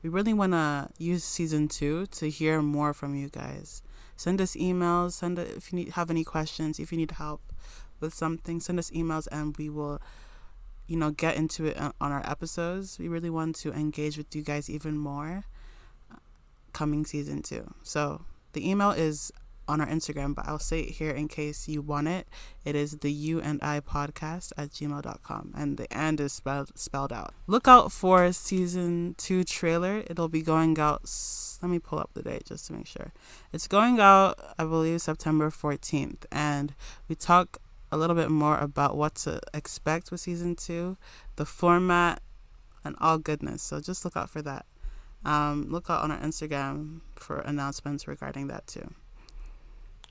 we 0.04 0.10
really 0.10 0.34
want 0.34 0.52
to 0.52 0.90
use 0.98 1.24
season 1.24 1.70
two 1.70 2.08
to 2.08 2.30
hear 2.30 2.62
more 2.62 2.94
from 2.94 3.16
you 3.16 3.30
guys. 3.30 3.82
Send 4.18 4.42
us 4.42 4.56
emails. 4.56 5.14
Send 5.14 5.40
a, 5.40 5.44
if 5.56 5.72
you 5.72 5.78
need 5.78 5.90
have 5.94 6.12
any 6.12 6.26
questions, 6.26 6.78
if 6.78 6.92
you 6.92 6.98
need 6.98 7.12
help 7.12 7.42
with 8.02 8.14
something, 8.14 8.60
send 8.60 8.80
us 8.80 8.90
emails 8.92 9.28
and 9.32 9.56
we 9.58 9.70
will, 9.70 10.02
you 10.88 10.98
know, 10.98 11.12
get 11.12 11.36
into 11.36 11.66
it 11.66 11.78
on 11.78 11.94
our 12.00 12.28
episodes. 12.30 12.98
We 13.00 13.08
really 13.08 13.30
want 13.30 13.56
to 13.58 13.72
engage 13.74 14.18
with 14.18 14.36
you 14.36 14.42
guys 14.42 14.70
even 14.70 14.98
more 14.98 15.46
uh, 16.12 16.16
coming 16.74 17.06
season 17.06 17.42
two. 17.42 17.74
So 17.84 18.26
the 18.54 18.70
email 18.70 18.92
is 18.92 19.32
on 19.68 19.80
our 19.80 19.88
Instagram, 19.88 20.36
but 20.36 20.48
I'll 20.48 20.60
say 20.60 20.82
it 20.82 20.92
here 20.92 21.12
in 21.12 21.28
case 21.28 21.68
you 21.68 21.82
want 21.82 22.08
it. 22.08 22.28
It 22.66 22.76
is 22.76 22.98
the 22.98 23.12
you 23.12 23.40
and 23.40 23.60
I 23.64 23.80
podcast 23.80 24.52
at 24.58 24.72
gmail.com. 24.72 25.54
And 25.56 25.78
the 25.78 25.92
and 25.96 26.20
is 26.20 26.34
spelled, 26.34 26.78
spelled 26.78 27.14
out. 27.14 27.34
Look 27.48 27.68
out 27.68 27.92
for 27.92 28.32
season 28.34 29.16
two 29.18 29.44
trailer. 29.44 30.04
It'll 30.08 30.30
be 30.30 30.42
going 30.42 30.78
out. 30.78 31.10
Let 31.62 31.70
me 31.70 31.80
pull 31.80 32.00
up 32.00 32.12
the 32.14 32.24
date 32.24 32.46
just 32.46 32.68
to 32.68 32.74
make 32.74 32.88
sure. 32.88 33.14
It's 33.54 33.68
going 33.68 34.00
out, 34.00 34.38
I 34.58 34.66
believe, 34.66 35.02
September 35.02 35.50
14th. 35.50 36.26
And 36.32 36.74
we 37.08 37.16
talk 37.16 37.58
a 37.92 37.98
little 37.98 38.16
bit 38.16 38.30
more 38.30 38.58
about 38.58 38.98
what 38.98 39.16
to 39.16 39.40
expect 39.54 40.12
with 40.12 40.20
season 40.20 40.56
two, 40.56 40.98
the 41.36 41.46
format, 41.46 42.22
and 42.84 42.96
all 43.00 43.18
goodness. 43.18 43.62
So 43.62 43.80
just 43.80 44.06
look 44.06 44.16
out 44.16 44.30
for 44.30 44.42
that. 44.42 44.66
Um, 45.24 45.68
look 45.70 45.90
out 45.90 46.04
on 46.04 46.12
our 46.12 46.20
Instagram 46.20 47.02
for 47.16 47.40
announcements 47.40 48.08
regarding 48.08 48.48
that 48.48 48.66
too. 48.68 48.94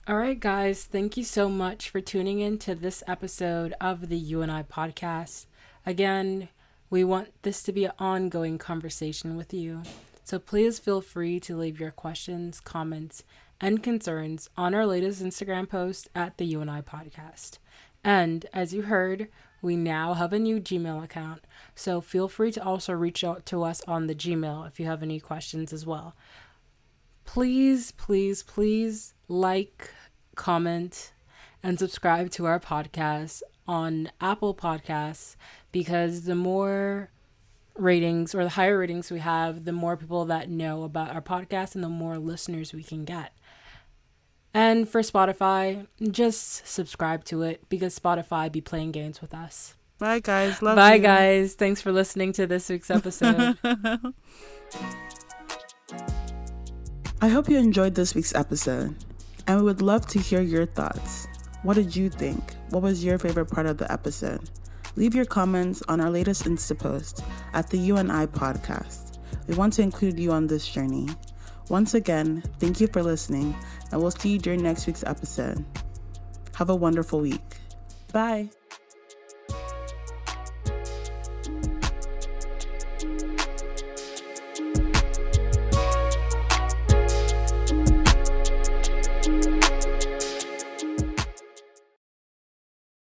All 0.07 0.17
right, 0.17 0.39
guys, 0.39 0.85
thank 0.85 1.17
you 1.17 1.25
so 1.25 1.49
much 1.49 1.91
for 1.91 2.01
tuning 2.01 2.41
in 2.41 2.59
to 2.59 2.75
this 2.75 3.03
episode 3.07 3.75
of 3.81 4.09
the 4.09 4.17
You 4.17 4.43
and 4.43 4.51
I 4.51 4.63
podcast. 4.63 5.47
Again, 5.85 6.49
we 6.89 7.05
want 7.05 7.29
this 7.43 7.63
to 7.65 7.73
be 7.73 7.85
an 7.85 7.93
ongoing 7.99 8.59
conversation 8.59 9.37
with 9.37 9.53
you. 9.55 9.83
So 10.25 10.39
please 10.39 10.79
feel 10.79 11.01
free 11.01 11.39
to 11.41 11.57
leave 11.57 11.79
your 11.79 11.91
questions, 11.91 12.61
comments, 12.61 13.25
and 13.61 13.83
concerns 13.83 14.49
on 14.57 14.75
our 14.75 14.87
latest 14.87 15.23
Instagram 15.23 15.69
post 15.69 16.09
at 16.15 16.39
the 16.39 16.47
You 16.47 16.61
and 16.61 16.71
I 16.71 16.81
podcast. 16.81 17.59
And 18.03 18.47
as 18.53 18.73
you 18.73 18.83
heard, 18.83 19.29
we 19.63 19.77
now 19.77 20.15
have 20.15 20.33
a 20.33 20.39
new 20.39 20.61
Gmail 20.61 21.03
account. 21.05 21.45
So 21.75 22.01
feel 22.01 22.29
free 22.29 22.53
to 22.53 22.65
also 22.65 22.93
reach 22.93 23.23
out 23.23 23.45
to 23.47 23.63
us 23.63 23.83
on 23.87 24.07
the 24.07 24.15
Gmail 24.15 24.67
if 24.67 24.81
you 24.81 24.87
have 24.87 25.03
any 25.03 25.21
questions 25.21 25.73
as 25.73 25.85
well. 25.85 26.15
Please, 27.25 27.93
please, 27.93 28.43
please 28.43 29.15
like, 29.29 29.91
comment, 30.35 31.13
and 31.63 31.79
subscribe 31.79 32.31
to 32.31 32.47
our 32.47 32.59
podcast 32.59 33.43
on 33.69 34.11
Apple 34.21 34.55
Podcasts 34.55 35.37
because 35.71 36.23
the 36.25 36.35
more 36.35 37.11
ratings 37.77 38.35
or 38.35 38.43
the 38.43 38.51
higher 38.51 38.79
ratings 38.79 39.11
we 39.11 39.21
have, 39.21 39.65
the 39.65 39.73
more 39.73 39.97
people 39.97 40.25
that 40.25 40.51
know 40.51 40.83
about 40.83 41.11
our 41.11 41.23
podcast 41.23 41.75
and 41.75 41.85
the 41.85 41.89
more 41.89 42.19
listeners 42.19 42.73
we 42.73 42.83
can 42.83 43.05
get. 43.05 43.33
And 44.53 44.89
for 44.89 45.01
Spotify, 45.03 45.87
just 46.11 46.67
subscribe 46.67 47.25
to 47.27 47.43
it 47.43 47.69
because 47.69 47.99
Spotify 47.99 48.51
be 48.51 48.61
playing 48.61 48.93
games 48.93 49.21
with 49.21 49.33
us. 49.33 49.75
Bye 49.99 50.21
guys. 50.21 50.61
Love 50.63 50.77
Bye 50.77 50.95
you. 50.95 51.03
guys. 51.03 51.55
Thanks 51.55 51.81
for 51.81 51.93
listening 51.93 52.33
to 52.35 52.47
this 52.47 52.69
week's 52.69 52.91
episode. 52.91 53.57
I 57.23 57.29
hope 57.29 57.51
you 57.51 57.59
enjoyed 57.59 57.95
this 57.95 58.15
week's 58.15 58.35
episode 58.35 58.97
and 59.47 59.59
we 59.59 59.63
would 59.65 59.83
love 59.83 60.07
to 60.07 60.19
hear 60.19 60.41
your 60.41 60.65
thoughts. 60.65 61.29
What 61.63 61.75
did 61.75 61.95
you 61.95 62.09
think? 62.09 62.55
What 62.71 62.83
was 62.83 63.05
your 63.05 63.19
favorite 63.19 63.51
part 63.51 63.67
of 63.67 63.77
the 63.77 63.93
episode? 63.93 64.49
Leave 64.97 65.15
your 65.15 65.27
comments 65.27 65.83
on 65.89 66.01
our 66.01 66.11
latest 66.11 66.45
Insta 66.45 66.79
post 66.79 67.23
at 67.53 67.69
the 67.69 67.77
You 67.77 67.99
and 67.99 68.11
I 68.11 68.27
podcast. 68.27 69.19
We 69.47 69.55
want 69.55 69.75
to 69.75 69.83
include 69.83 70.19
you 70.19 70.33
on 70.33 70.47
this 70.47 70.67
journey. 70.67 71.09
Once 71.71 71.95
again, 71.95 72.43
thank 72.59 72.81
you 72.81 72.89
for 72.89 73.01
listening, 73.01 73.55
and 73.93 74.03
we'll 74.03 74.11
see 74.11 74.31
you 74.31 74.39
during 74.39 74.61
next 74.61 74.89
week's 74.89 75.05
episode. 75.05 75.65
Have 76.57 76.69
a 76.69 76.75
wonderful 76.75 77.21
week. 77.21 77.41
Bye. 78.13 78.51